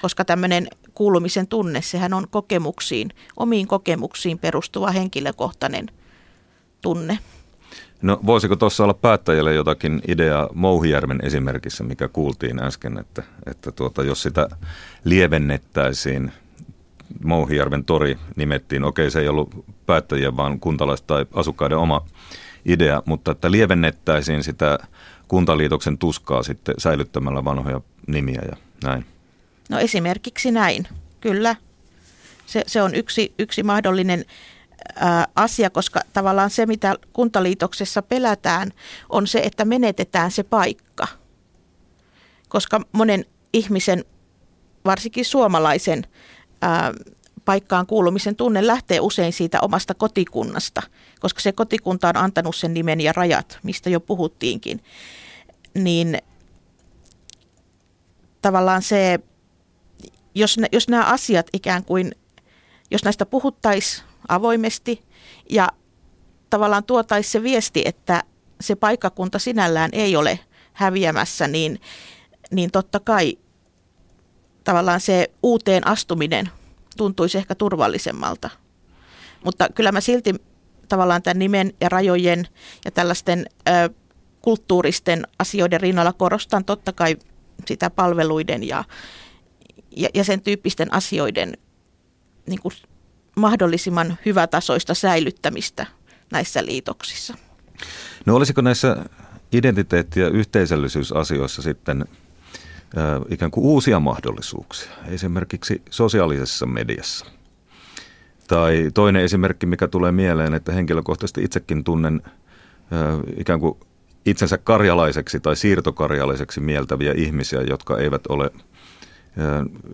Koska 0.01 0.25
tämmöinen 0.25 0.67
kuulumisen 0.93 1.47
tunne, 1.47 1.81
sehän 1.81 2.13
on 2.13 2.27
kokemuksiin, 2.29 3.09
omiin 3.37 3.67
kokemuksiin 3.67 4.39
perustuva 4.39 4.91
henkilökohtainen 4.91 5.87
tunne. 6.81 7.19
No 8.01 8.19
voisiko 8.25 8.55
tuossa 8.55 8.83
olla 8.83 8.93
päättäjälle 8.93 9.53
jotakin 9.53 10.01
ideaa 10.07 10.49
Mouhijärven 10.53 11.19
esimerkissä, 11.23 11.83
mikä 11.83 12.07
kuultiin 12.07 12.63
äsken, 12.63 12.97
että, 12.97 13.23
että 13.45 13.71
tuota, 13.71 14.03
jos 14.03 14.21
sitä 14.23 14.49
lievennettäisiin, 15.03 16.31
Mouhijärven 17.23 17.85
tori 17.85 18.17
nimettiin, 18.35 18.83
okei 18.83 19.11
se 19.11 19.19
ei 19.19 19.27
ollut 19.27 19.65
päättäjien, 19.85 20.37
vaan 20.37 20.59
kuntalaiset 20.59 21.07
tai 21.07 21.25
asukkaiden 21.33 21.77
oma 21.77 22.05
idea, 22.65 23.03
mutta 23.05 23.31
että 23.31 23.51
lievennettäisiin 23.51 24.43
sitä 24.43 24.79
kuntaliitoksen 25.27 25.97
tuskaa 25.97 26.43
sitten 26.43 26.75
säilyttämällä 26.77 27.45
vanhoja 27.45 27.81
nimiä 28.07 28.41
ja 28.49 28.57
näin. 28.83 29.05
No 29.69 29.79
esimerkiksi 29.79 30.51
näin, 30.51 30.87
kyllä. 31.21 31.55
Se, 32.45 32.63
se 32.67 32.81
on 32.81 32.95
yksi, 32.95 33.33
yksi 33.39 33.63
mahdollinen 33.63 34.25
ää, 34.95 35.27
asia, 35.35 35.69
koska 35.69 36.01
tavallaan 36.13 36.49
se, 36.49 36.65
mitä 36.65 36.95
kuntaliitoksessa 37.13 38.01
pelätään, 38.01 38.71
on 39.09 39.27
se, 39.27 39.39
että 39.39 39.65
menetetään 39.65 40.31
se 40.31 40.43
paikka. 40.43 41.07
Koska 42.49 42.81
monen 42.91 43.25
ihmisen, 43.53 44.05
varsinkin 44.85 45.25
suomalaisen, 45.25 46.03
ää, 46.61 46.93
paikkaan 47.45 47.87
kuulumisen 47.87 48.35
tunne 48.35 48.67
lähtee 48.67 48.99
usein 48.99 49.33
siitä 49.33 49.59
omasta 49.61 49.93
kotikunnasta, 49.93 50.81
koska 51.19 51.41
se 51.41 51.51
kotikunta 51.51 52.09
on 52.09 52.17
antanut 52.17 52.55
sen 52.55 52.73
nimen 52.73 53.01
ja 53.01 53.13
rajat, 53.13 53.59
mistä 53.63 53.89
jo 53.89 53.99
puhuttiinkin. 53.99 54.83
Niin 55.73 56.17
tavallaan 58.41 58.81
se, 58.81 59.19
jos, 60.39 60.57
jos 60.71 60.87
nämä 60.87 61.05
asiat 61.05 61.47
ikään 61.53 61.85
kuin, 61.85 62.11
jos 62.91 63.03
näistä 63.03 63.25
puhuttaisiin 63.25 64.07
avoimesti 64.27 65.03
ja 65.49 65.69
tavallaan 66.49 66.83
tuotaisiin 66.83 67.31
se 67.31 67.43
viesti, 67.43 67.81
että 67.85 68.23
se 68.61 68.75
paikkakunta 68.75 69.39
sinällään 69.39 69.89
ei 69.93 70.15
ole 70.15 70.39
häviämässä, 70.73 71.47
niin, 71.47 71.81
niin 72.51 72.71
totta 72.71 72.99
kai 72.99 73.37
tavallaan 74.63 75.01
se 75.01 75.31
uuteen 75.43 75.87
astuminen 75.87 76.49
tuntuisi 76.97 77.37
ehkä 77.37 77.55
turvallisemmalta. 77.55 78.49
Mutta 79.45 79.67
kyllä 79.75 79.91
mä 79.91 80.01
silti 80.01 80.35
tavallaan 80.89 81.21
tämän 81.21 81.39
nimen 81.39 81.73
ja 81.81 81.89
rajojen 81.89 82.47
ja 82.85 82.91
tällaisten 82.91 83.45
ö, 83.69 83.89
kulttuuristen 84.41 85.27
asioiden 85.39 85.81
rinnalla 85.81 86.13
korostan 86.13 86.65
totta 86.65 86.93
kai 86.93 87.17
sitä 87.65 87.89
palveluiden 87.89 88.63
ja, 88.63 88.83
ja, 89.97 90.09
ja 90.13 90.23
sen 90.23 90.41
tyyppisten 90.41 90.93
asioiden 90.93 91.57
niin 92.47 92.61
kuin 92.61 92.73
mahdollisimman 93.35 94.17
hyvätasoista 94.25 94.93
säilyttämistä 94.93 95.85
näissä 96.31 96.65
liitoksissa. 96.65 97.33
No 98.25 98.35
olisiko 98.35 98.61
näissä 98.61 99.05
identiteetti- 99.51 100.19
ja 100.19 100.29
yhteisöllisyysasioissa 100.29 101.61
sitten 101.61 102.05
ikään 103.29 103.51
kuin 103.51 103.65
uusia 103.65 103.99
mahdollisuuksia, 103.99 104.91
esimerkiksi 105.07 105.81
sosiaalisessa 105.89 106.65
mediassa. 106.65 107.25
Tai 108.47 108.91
toinen 108.93 109.23
esimerkki, 109.23 109.65
mikä 109.65 109.87
tulee 109.87 110.11
mieleen, 110.11 110.53
että 110.53 110.71
henkilökohtaisesti 110.71 111.43
itsekin 111.43 111.83
tunnen 111.83 112.21
ikään 113.37 113.59
kuin 113.59 113.77
itsensä 114.25 114.57
karjalaiseksi 114.57 115.39
tai 115.39 115.55
siirtokarjalaiseksi 115.55 116.59
mieltäviä 116.59 117.13
ihmisiä, 117.17 117.61
jotka 117.61 117.97
eivät 117.97 118.27
ole 118.29 118.51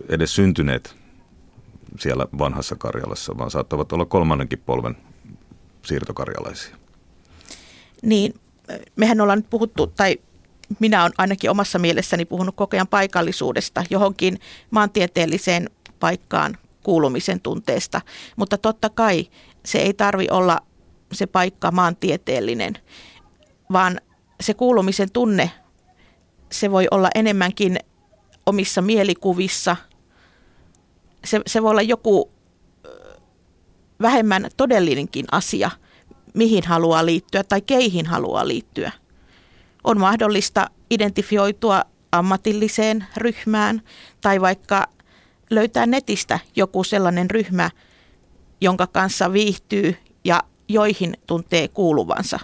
edes 0.08 0.34
syntyneet 0.34 0.96
siellä 2.00 2.26
vanhassa 2.38 2.76
Karjalassa, 2.76 3.38
vaan 3.38 3.50
saattavat 3.50 3.92
olla 3.92 4.04
kolmannenkin 4.04 4.62
polven 4.66 4.96
siirtokarjalaisia. 5.82 6.76
niin 8.02 8.34
mehän 8.96 9.20
ollaan 9.20 9.38
nyt 9.38 9.50
puhuttu, 9.50 9.86
tai 9.86 10.16
minä 10.78 11.02
olen 11.02 11.12
ainakin 11.18 11.50
omassa 11.50 11.78
mielessäni 11.78 12.24
puhunut 12.24 12.54
koko 12.54 12.76
ajan 12.76 12.88
paikallisuudesta 12.88 13.84
johonkin 13.90 14.38
maantieteelliseen 14.70 15.70
paikkaan 16.00 16.58
kuulumisen 16.82 17.40
tunteesta, 17.40 18.00
mutta 18.36 18.58
totta 18.58 18.90
kai 18.90 19.26
se 19.64 19.78
ei 19.78 19.94
tarvi 19.94 20.26
olla 20.30 20.60
se 21.12 21.26
paikka 21.26 21.70
maantieteellinen, 21.70 22.78
vaan 23.72 24.00
se 24.40 24.54
kuulumisen 24.54 25.10
tunne, 25.10 25.50
se 26.52 26.70
voi 26.70 26.86
olla 26.90 27.08
enemmänkin 27.14 27.78
omissa 28.46 28.82
mielikuvissa. 28.82 29.76
Se, 31.24 31.40
se 31.46 31.62
voi 31.62 31.70
olla 31.70 31.82
joku 31.82 32.30
vähemmän 34.02 34.48
todellinenkin 34.56 35.26
asia, 35.32 35.70
mihin 36.34 36.64
haluaa 36.66 37.06
liittyä 37.06 37.44
tai 37.44 37.60
keihin 37.60 38.06
haluaa 38.06 38.48
liittyä. 38.48 38.92
On 39.84 40.00
mahdollista 40.00 40.70
identifioitua 40.90 41.82
ammatilliseen 42.12 43.06
ryhmään 43.16 43.82
tai 44.20 44.40
vaikka 44.40 44.86
löytää 45.50 45.86
netistä 45.86 46.38
joku 46.56 46.84
sellainen 46.84 47.30
ryhmä, 47.30 47.70
jonka 48.60 48.86
kanssa 48.86 49.32
viihtyy 49.32 49.96
ja 50.24 50.42
joihin 50.68 51.16
tuntee 51.26 51.68
kuuluvansa. 51.68 52.38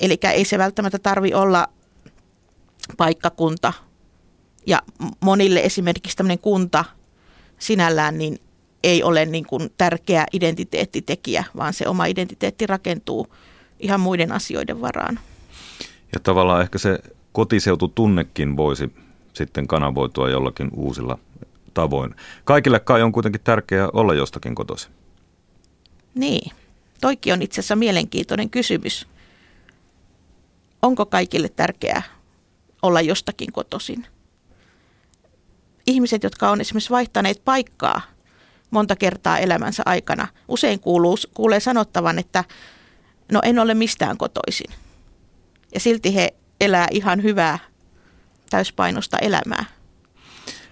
Eli 0.00 0.18
ei 0.32 0.44
se 0.44 0.58
välttämättä 0.58 0.98
tarvi 0.98 1.34
olla 1.34 1.68
paikkakunta. 2.96 3.72
Ja 4.66 4.82
monille 5.20 5.60
esimerkiksi 5.60 6.16
tämmöinen 6.16 6.38
kunta 6.38 6.84
sinällään 7.58 8.18
niin 8.18 8.40
ei 8.82 9.02
ole 9.02 9.26
niin 9.26 9.46
kuin 9.46 9.70
tärkeä 9.78 10.26
identiteettitekijä, 10.32 11.44
vaan 11.56 11.74
se 11.74 11.88
oma 11.88 12.06
identiteetti 12.06 12.66
rakentuu 12.66 13.34
ihan 13.80 14.00
muiden 14.00 14.32
asioiden 14.32 14.80
varaan. 14.80 15.20
Ja 16.12 16.20
tavallaan 16.22 16.62
ehkä 16.62 16.78
se 16.78 16.98
kotiseututunnekin 17.32 18.56
voisi 18.56 18.92
sitten 19.32 19.68
kanavoitua 19.68 20.30
jollakin 20.30 20.70
uusilla 20.74 21.18
tavoin. 21.74 22.14
Kaikille 22.44 22.80
kai 22.80 23.02
on 23.02 23.12
kuitenkin 23.12 23.40
tärkeää 23.44 23.88
olla 23.92 24.14
jostakin 24.14 24.54
kotosi. 24.54 24.88
Niin, 26.14 26.52
toikin 27.00 27.32
on 27.32 27.42
itse 27.42 27.60
asiassa 27.60 27.76
mielenkiintoinen 27.76 28.50
kysymys. 28.50 29.06
Onko 30.82 31.06
kaikille 31.06 31.48
tärkeää 31.48 32.02
olla 32.82 33.00
jostakin 33.00 33.52
kotoisin? 33.52 34.06
Ihmiset, 35.88 36.22
jotka 36.22 36.50
on 36.50 36.60
esimerkiksi 36.60 36.90
vaihtaneet 36.90 37.42
paikkaa 37.44 38.00
monta 38.70 38.96
kertaa 38.96 39.38
elämänsä 39.38 39.82
aikana, 39.86 40.28
usein 40.48 40.80
kuuluu, 40.80 41.16
kuulee 41.34 41.60
sanottavan, 41.60 42.18
että 42.18 42.44
no 43.32 43.40
en 43.44 43.58
ole 43.58 43.74
mistään 43.74 44.18
kotoisin. 44.18 44.70
Ja 45.74 45.80
silti 45.80 46.14
he 46.14 46.34
elää 46.60 46.86
ihan 46.90 47.22
hyvää 47.22 47.58
täyspainosta 48.50 49.18
elämää. 49.18 49.64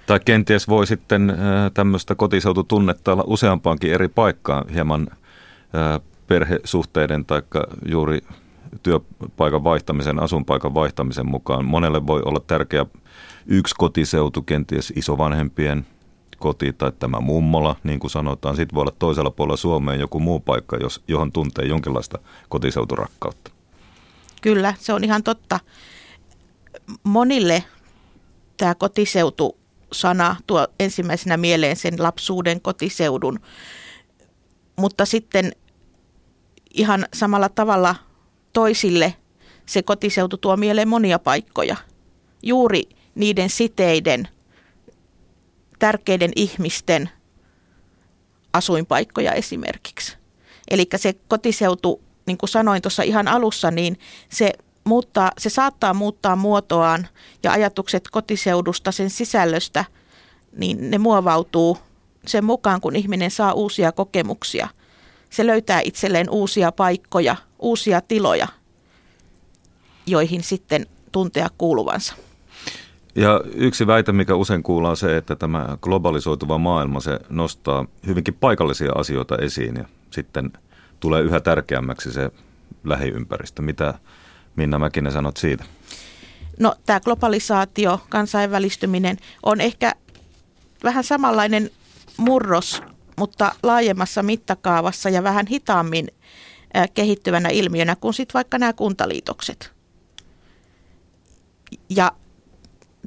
Tai 0.06 0.20
kenties 0.24 0.68
voi 0.68 0.86
sitten 0.86 1.30
äh, 1.30 1.36
tämmöistä 1.74 2.14
kotiseututunnetta 2.14 3.12
olla 3.12 3.24
useampaankin 3.26 3.92
eri 3.92 4.08
paikkaan 4.08 4.68
hieman 4.68 5.08
äh, 5.10 6.00
perhesuhteiden 6.26 7.24
tai 7.24 7.42
juuri 7.88 8.20
työpaikan 8.82 9.64
vaihtamisen, 9.64 10.18
asunpaikan 10.18 10.74
vaihtamisen 10.74 11.30
mukaan. 11.30 11.64
Monelle 11.64 12.06
voi 12.06 12.22
olla 12.24 12.40
tärkeä 12.46 12.86
yksi 13.46 13.74
kotiseutu, 13.78 14.42
kenties 14.42 14.92
isovanhempien 14.96 15.86
koti 16.38 16.72
tai 16.72 16.92
tämä 16.98 17.20
mummola, 17.20 17.76
niin 17.84 17.98
kuin 17.98 18.10
sanotaan. 18.10 18.56
Sitten 18.56 18.74
voi 18.74 18.82
olla 18.82 18.96
toisella 18.98 19.30
puolella 19.30 19.56
Suomeen 19.56 20.00
joku 20.00 20.20
muu 20.20 20.40
paikka, 20.40 20.76
jos, 20.76 21.02
johon 21.08 21.32
tuntee 21.32 21.66
jonkinlaista 21.66 22.18
kotiseuturakkautta. 22.48 23.50
Kyllä, 24.42 24.74
se 24.78 24.92
on 24.92 25.04
ihan 25.04 25.22
totta. 25.22 25.60
Monille 27.02 27.64
tämä 28.56 28.74
kotiseutu 28.74 29.58
sana 29.92 30.36
tuo 30.46 30.66
ensimmäisenä 30.80 31.36
mieleen 31.36 31.76
sen 31.76 31.94
lapsuuden 31.98 32.60
kotiseudun. 32.60 33.40
Mutta 34.76 35.04
sitten 35.04 35.52
ihan 36.74 37.06
samalla 37.14 37.48
tavalla 37.48 37.94
toisille 38.56 39.14
se 39.66 39.82
kotiseutu 39.82 40.36
tuo 40.36 40.56
mieleen 40.56 40.88
monia 40.88 41.18
paikkoja. 41.18 41.76
Juuri 42.42 42.82
niiden 43.14 43.50
siteiden, 43.50 44.28
tärkeiden 45.78 46.30
ihmisten 46.36 47.10
asuinpaikkoja 48.52 49.32
esimerkiksi. 49.32 50.16
Eli 50.70 50.88
se 50.96 51.14
kotiseutu, 51.28 52.00
niin 52.26 52.38
kuin 52.38 52.50
sanoin 52.50 52.82
tuossa 52.82 53.02
ihan 53.02 53.28
alussa, 53.28 53.70
niin 53.70 53.98
se 54.28 54.52
muuttaa, 54.84 55.32
se 55.38 55.50
saattaa 55.50 55.94
muuttaa 55.94 56.36
muotoaan 56.36 57.08
ja 57.42 57.52
ajatukset 57.52 58.08
kotiseudusta, 58.10 58.92
sen 58.92 59.10
sisällöstä, 59.10 59.84
niin 60.52 60.90
ne 60.90 60.98
muovautuu 60.98 61.78
sen 62.26 62.44
mukaan, 62.44 62.80
kun 62.80 62.96
ihminen 62.96 63.30
saa 63.30 63.52
uusia 63.52 63.92
kokemuksia. 63.92 64.68
Se 65.30 65.46
löytää 65.46 65.80
itselleen 65.80 66.30
uusia 66.30 66.72
paikkoja, 66.72 67.36
uusia 67.58 68.00
tiloja, 68.00 68.48
joihin 70.06 70.42
sitten 70.42 70.86
tuntea 71.12 71.48
kuuluvansa. 71.58 72.14
Ja 73.14 73.40
yksi 73.54 73.86
väite, 73.86 74.12
mikä 74.12 74.34
usein 74.34 74.62
kuullaan, 74.62 74.90
on 74.90 74.96
se, 74.96 75.16
että 75.16 75.36
tämä 75.36 75.78
globalisoituva 75.80 76.58
maailma, 76.58 77.00
se 77.00 77.20
nostaa 77.28 77.86
hyvinkin 78.06 78.34
paikallisia 78.34 78.92
asioita 78.94 79.36
esiin 79.36 79.76
ja 79.76 79.84
sitten 80.10 80.52
tulee 81.00 81.22
yhä 81.22 81.40
tärkeämmäksi 81.40 82.12
se 82.12 82.30
lähiympäristö. 82.84 83.62
Mitä 83.62 83.94
Minna 84.56 84.78
Mäkinen 84.78 85.12
sanot 85.12 85.36
siitä? 85.36 85.64
No 86.58 86.74
tämä 86.86 87.00
globalisaatio, 87.00 88.00
kansainvälistyminen 88.08 89.16
on 89.42 89.60
ehkä 89.60 89.92
vähän 90.84 91.04
samanlainen 91.04 91.70
murros, 92.16 92.82
mutta 93.16 93.54
laajemmassa 93.62 94.22
mittakaavassa 94.22 95.10
ja 95.10 95.22
vähän 95.22 95.46
hitaammin 95.46 96.08
kehittyvänä 96.94 97.48
ilmiönä 97.48 97.96
kuin 97.96 98.14
sitten 98.14 98.34
vaikka 98.34 98.58
nämä 98.58 98.72
kuntaliitokset. 98.72 99.72
Ja 101.90 102.12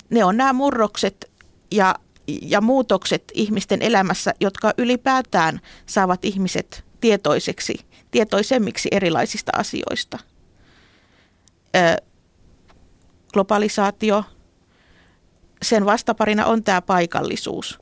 ne 0.10 0.23
on 0.23 0.38
nämä 0.38 0.53
murrokset 0.53 1.32
ja, 1.71 1.95
ja 2.41 2.62
muutokset 2.62 3.23
ihmisten 3.34 3.82
elämässä, 3.82 4.34
jotka 4.39 4.73
ylipäätään 4.77 5.60
saavat 5.86 6.25
ihmiset 6.25 6.84
tietoiseksi, 7.01 7.75
tietoisemmiksi 8.12 8.89
erilaisista 8.91 9.51
asioista– 9.58 10.19
globalisaatio, 13.34 14.23
sen 15.62 15.86
vastaparina 15.86 16.45
on 16.45 16.63
tämä 16.63 16.82
paikallisuus. 16.82 17.79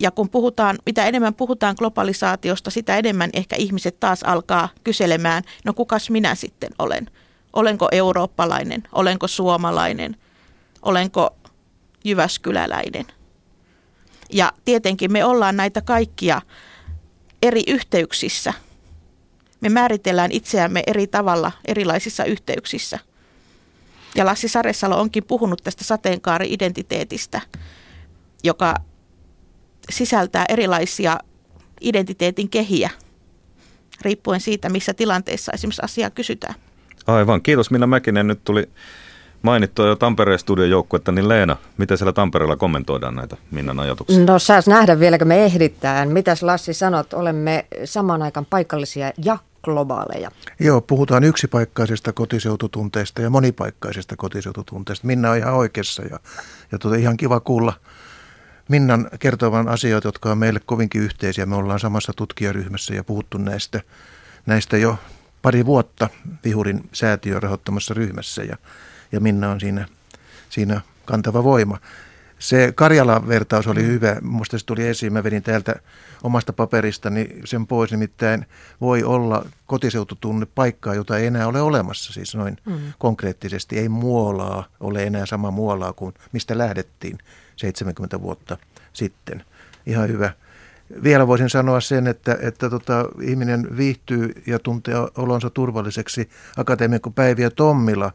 Ja 0.00 0.10
kun 0.10 0.30
puhutaan, 0.30 0.78
mitä 0.86 1.06
enemmän 1.06 1.34
puhutaan 1.34 1.74
globalisaatiosta, 1.78 2.70
sitä 2.70 2.96
enemmän 2.96 3.30
ehkä 3.32 3.56
ihmiset 3.56 4.00
taas 4.00 4.22
alkaa 4.22 4.68
kyselemään, 4.84 5.42
no 5.64 5.74
kukas 5.74 6.10
minä 6.10 6.34
sitten 6.34 6.70
olen? 6.78 7.10
Olenko 7.52 7.88
eurooppalainen? 7.92 8.82
Olenko 8.92 9.28
suomalainen? 9.28 10.16
Olenko 10.82 11.36
jyväskyläläinen? 12.04 13.06
Ja 14.32 14.52
tietenkin 14.64 15.12
me 15.12 15.24
ollaan 15.24 15.56
näitä 15.56 15.80
kaikkia 15.80 16.42
eri 17.42 17.62
yhteyksissä. 17.66 18.54
Me 19.60 19.68
määritellään 19.68 20.32
itseämme 20.32 20.82
eri 20.86 21.06
tavalla 21.06 21.52
erilaisissa 21.64 22.24
yhteyksissä– 22.24 22.98
ja 24.14 24.26
Lassi 24.26 24.48
Saresalo 24.48 25.00
onkin 25.00 25.24
puhunut 25.24 25.60
tästä 25.64 25.84
sateenkaari-identiteetistä, 25.84 27.40
joka 28.44 28.74
sisältää 29.90 30.44
erilaisia 30.48 31.18
identiteetin 31.80 32.48
kehiä, 32.48 32.90
riippuen 34.02 34.40
siitä, 34.40 34.68
missä 34.68 34.94
tilanteessa 34.94 35.52
esimerkiksi 35.52 35.82
asiaa 35.84 36.10
kysytään. 36.10 36.54
Aivan. 37.06 37.42
Kiitos 37.42 37.70
Minna 37.70 37.86
Mäkinen. 37.86 38.26
Nyt 38.26 38.44
tuli 38.44 38.70
mainittua 39.42 39.86
jo 39.86 39.96
Tampereen 39.96 40.38
studion 40.38 40.70
joukkuetta, 40.70 41.12
niin 41.12 41.28
Leena, 41.28 41.56
miten 41.78 41.98
siellä 41.98 42.12
Tampereella 42.12 42.56
kommentoidaan 42.56 43.14
näitä 43.14 43.36
Minnan 43.50 43.80
ajatuksia? 43.80 44.24
No 44.24 44.38
saas 44.38 44.66
nähdä 44.66 45.00
vieläkö 45.00 45.24
me 45.24 45.44
ehditään. 45.44 46.08
Mitäs 46.08 46.42
Lassi 46.42 46.74
sanot, 46.74 47.12
olemme 47.12 47.66
samaan 47.84 48.22
aikaan 48.22 48.46
paikallisia 48.50 49.12
ja 49.24 49.38
globaaleja. 49.62 50.30
Joo, 50.60 50.80
puhutaan 50.80 51.24
yksipaikkaisesta 51.24 52.12
kotiseututunteesta 52.12 53.22
ja 53.22 53.30
monipaikkaisesta 53.30 54.16
kotiseututunteesta. 54.16 55.06
Minna 55.06 55.30
on 55.30 55.36
ihan 55.36 55.54
oikeassa 55.54 56.02
ja, 56.02 56.20
ja 56.72 56.78
tuota, 56.78 56.96
ihan 56.96 57.16
kiva 57.16 57.40
kuulla 57.40 57.72
Minnan 58.70 59.08
kertovan 59.18 59.68
asioita, 59.68 60.08
jotka 60.08 60.32
on 60.32 60.38
meille 60.38 60.60
kovinkin 60.66 61.02
yhteisiä. 61.02 61.46
Me 61.46 61.56
ollaan 61.56 61.80
samassa 61.80 62.12
tutkijaryhmässä 62.16 62.94
ja 62.94 63.04
puhuttu 63.04 63.38
näistä, 63.38 63.80
näistä 64.46 64.76
jo 64.76 64.98
pari 65.42 65.66
vuotta 65.66 66.08
Vihurin 66.44 66.88
säätiön 66.92 67.42
rahoittamassa 67.42 67.94
ryhmässä 67.94 68.42
ja, 68.42 68.56
ja 69.12 69.20
Minna 69.20 69.50
on 69.50 69.60
siinä, 69.60 69.88
siinä 70.50 70.80
kantava 71.04 71.44
voima. 71.44 71.78
Se 72.38 72.72
Karjalan 72.74 73.28
vertaus 73.28 73.66
oli 73.66 73.82
hyvä. 73.82 74.16
Minusta 74.20 74.58
se 74.58 74.66
tuli 74.66 74.86
esiin. 74.86 75.12
Mä 75.12 75.24
vedin 75.24 75.42
täältä 75.42 75.74
omasta 76.22 76.52
paperistani 76.52 77.28
sen 77.44 77.66
pois. 77.66 77.90
Nimittäin 77.90 78.46
voi 78.80 79.04
olla 79.04 79.46
kotiseututunne 79.66 80.46
paikkaa, 80.54 80.94
jota 80.94 81.18
ei 81.18 81.26
enää 81.26 81.46
ole 81.46 81.60
olemassa. 81.60 82.12
Siis 82.12 82.34
noin 82.34 82.56
mm. 82.66 82.78
konkreettisesti. 82.98 83.78
Ei 83.78 83.88
Muolaa 83.88 84.64
ole 84.80 85.04
enää 85.04 85.26
sama 85.26 85.50
Muolaa 85.50 85.92
kuin 85.92 86.14
mistä 86.32 86.58
lähdettiin 86.58 87.18
70 87.60 88.22
vuotta 88.22 88.56
sitten. 88.92 89.44
Ihan 89.86 90.08
hyvä. 90.08 90.32
Vielä 91.02 91.26
voisin 91.26 91.50
sanoa 91.50 91.80
sen, 91.80 92.06
että, 92.06 92.38
että 92.42 92.70
tota, 92.70 93.04
ihminen 93.22 93.76
viihtyy 93.76 94.42
ja 94.46 94.58
tuntee 94.58 94.94
olonsa 95.16 95.50
turvalliseksi. 95.50 96.30
Akateemikko 96.56 97.10
Päiviä 97.10 97.50
Tommila 97.50 98.12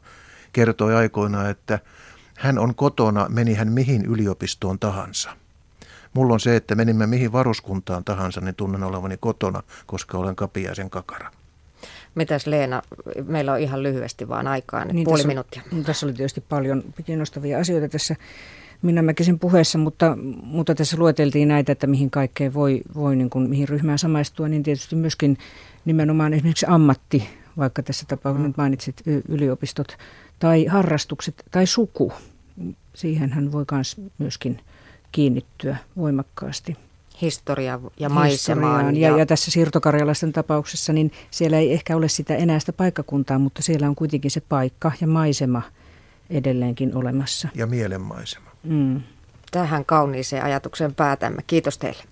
kertoi 0.54 0.96
aikoinaan, 0.96 1.50
että– 1.50 1.80
hän 2.38 2.60
on 2.60 2.76
kotona, 2.76 3.30
meni 3.30 3.54
hän 3.54 3.72
mihin 3.72 4.06
yliopistoon 4.06 4.80
tahansa. 4.80 5.30
Mulla 6.14 6.34
on 6.34 6.40
se, 6.40 6.56
että 6.56 6.76
menimme 6.76 7.08
mihin 7.08 7.32
varuskuntaan 7.32 8.04
tahansa, 8.04 8.42
niin 8.42 8.56
tunnen 8.56 8.84
olevani 8.84 9.18
kotona, 9.20 9.64
koska 9.86 10.18
olen 10.18 10.36
kapiaisen 10.36 10.90
kakara. 10.90 11.32
Mitäs 12.16 12.48
Leena, 12.48 12.82
meillä 13.26 13.54
on 13.54 13.60
ihan 13.60 13.84
lyhyesti 13.84 14.30
vaan 14.30 14.48
aikaa, 14.48 14.86
niin 14.86 15.04
puoli 15.04 15.18
tässä, 15.18 15.28
minuuttia. 15.28 15.62
Tässä 15.86 16.06
oli 16.06 16.14
tietysti 16.14 16.42
paljon 16.42 16.84
kiinnostavia 17.06 17.60
asioita 17.60 17.90
tässä 17.90 18.16
Minna 18.86 19.02
Mäkisen 19.02 19.40
puheessa, 19.40 19.78
mutta, 19.78 20.18
mutta 20.44 20.76
tässä 20.76 20.98
lueteltiin 20.98 21.48
näitä, 21.48 21.72
että 21.72 21.88
mihin 21.88 22.12
kaikkeen 22.12 22.54
voi, 22.54 22.82
voi 22.96 23.16
niin 23.16 23.30
kuin, 23.30 23.50
mihin 23.50 23.70
ryhmään 23.70 24.00
samaistua, 24.00 24.48
niin 24.48 24.64
tietysti 24.64 24.96
myöskin 24.96 25.38
nimenomaan 25.86 26.34
esimerkiksi 26.34 26.66
ammatti, 26.70 27.30
vaikka 27.58 27.84
tässä 27.84 28.06
tapauksessa 28.08 28.48
mm. 28.48 28.54
mainitsit 28.58 29.02
yliopistot, 29.30 29.98
tai 30.40 30.66
harrastukset 30.66 31.44
tai 31.52 31.68
suku. 31.68 32.14
Siihen 32.94 33.32
hän 33.32 33.52
voi 33.52 33.66
myös 33.72 34.02
myöskin 34.18 34.60
kiinnittyä 35.12 35.78
voimakkaasti. 35.98 36.78
Historia 37.22 37.80
ja 38.00 38.10
maisemaan. 38.10 38.96
Ja, 38.96 39.10
ja, 39.10 39.18
ja 39.18 39.26
tässä 39.26 39.52
siirtokarjalaisten 39.52 40.34
tapauksessa, 40.34 40.94
niin 40.94 41.12
siellä 41.32 41.58
ei 41.58 41.74
ehkä 41.74 41.96
ole 41.96 42.08
sitä 42.08 42.36
enää 42.36 42.60
sitä 42.60 42.74
paikkakuntaa, 42.74 43.40
mutta 43.40 43.62
siellä 43.62 43.88
on 43.88 43.96
kuitenkin 43.96 44.32
se 44.32 44.42
paikka 44.42 44.92
ja 45.02 45.08
maisema 45.08 45.62
edelleenkin 46.30 46.96
olemassa. 46.96 47.50
Ja 47.56 47.68
mielenmaisema. 47.68 48.55
Mm. 48.66 49.02
Tähän 49.52 49.86
kauniiseen 49.86 50.44
ajatuksen 50.44 50.96
päätämme. 50.96 51.42
Kiitos 51.48 51.78
teille. 51.78 52.04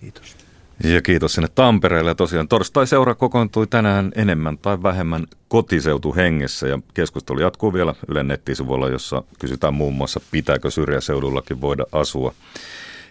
Kiitos. 0.00 0.36
Ja 0.84 1.02
kiitos 1.02 1.32
sinne 1.32 1.48
Tampereelle. 1.54 2.10
Ja 2.10 2.14
tosiaan 2.14 2.48
torstai-seura 2.48 3.14
kokoontui 3.14 3.66
tänään 3.66 4.12
enemmän 4.14 4.58
tai 4.58 4.82
vähemmän 4.82 5.26
kotiseutuhengessä 5.48 6.68
ja 6.68 6.78
keskustelu 6.94 7.40
jatkuu 7.40 7.72
vielä 7.72 7.94
Ylen 8.08 8.28
nettisivuilla, 8.28 8.88
jossa 8.88 9.22
kysytään 9.38 9.74
muun 9.74 9.94
muassa, 9.94 10.20
pitääkö 10.30 10.70
syrjäseudullakin 10.70 11.60
voida 11.60 11.84
asua. 11.92 12.34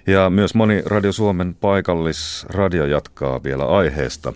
Ja 0.08 0.30
myös 0.30 0.56
moni 0.56 0.82
Radio 0.86 1.12
Suomen 1.12 1.56
paikallisradio 1.62 2.86
jatkaa 2.86 3.43
vielä 3.43 3.65
aiheesta 3.65 4.34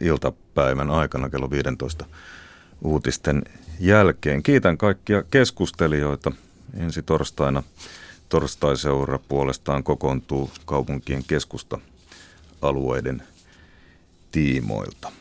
iltapäivän 0.00 0.90
aikana 0.90 1.30
kello 1.30 1.50
15 1.50 2.04
uutisten 2.82 3.42
jälkeen. 3.80 4.42
Kiitän 4.42 4.78
kaikkia 4.78 5.22
keskustelijoita 5.30 6.32
ensi 6.76 7.02
torstaina. 7.02 7.62
Torstaiseura 8.28 9.18
puolestaan 9.18 9.82
kokoontuu 9.82 10.50
kaupunkien 10.64 11.24
keskusta 11.24 11.78
alueiden 12.62 13.22
tiimoilta. 14.32 15.12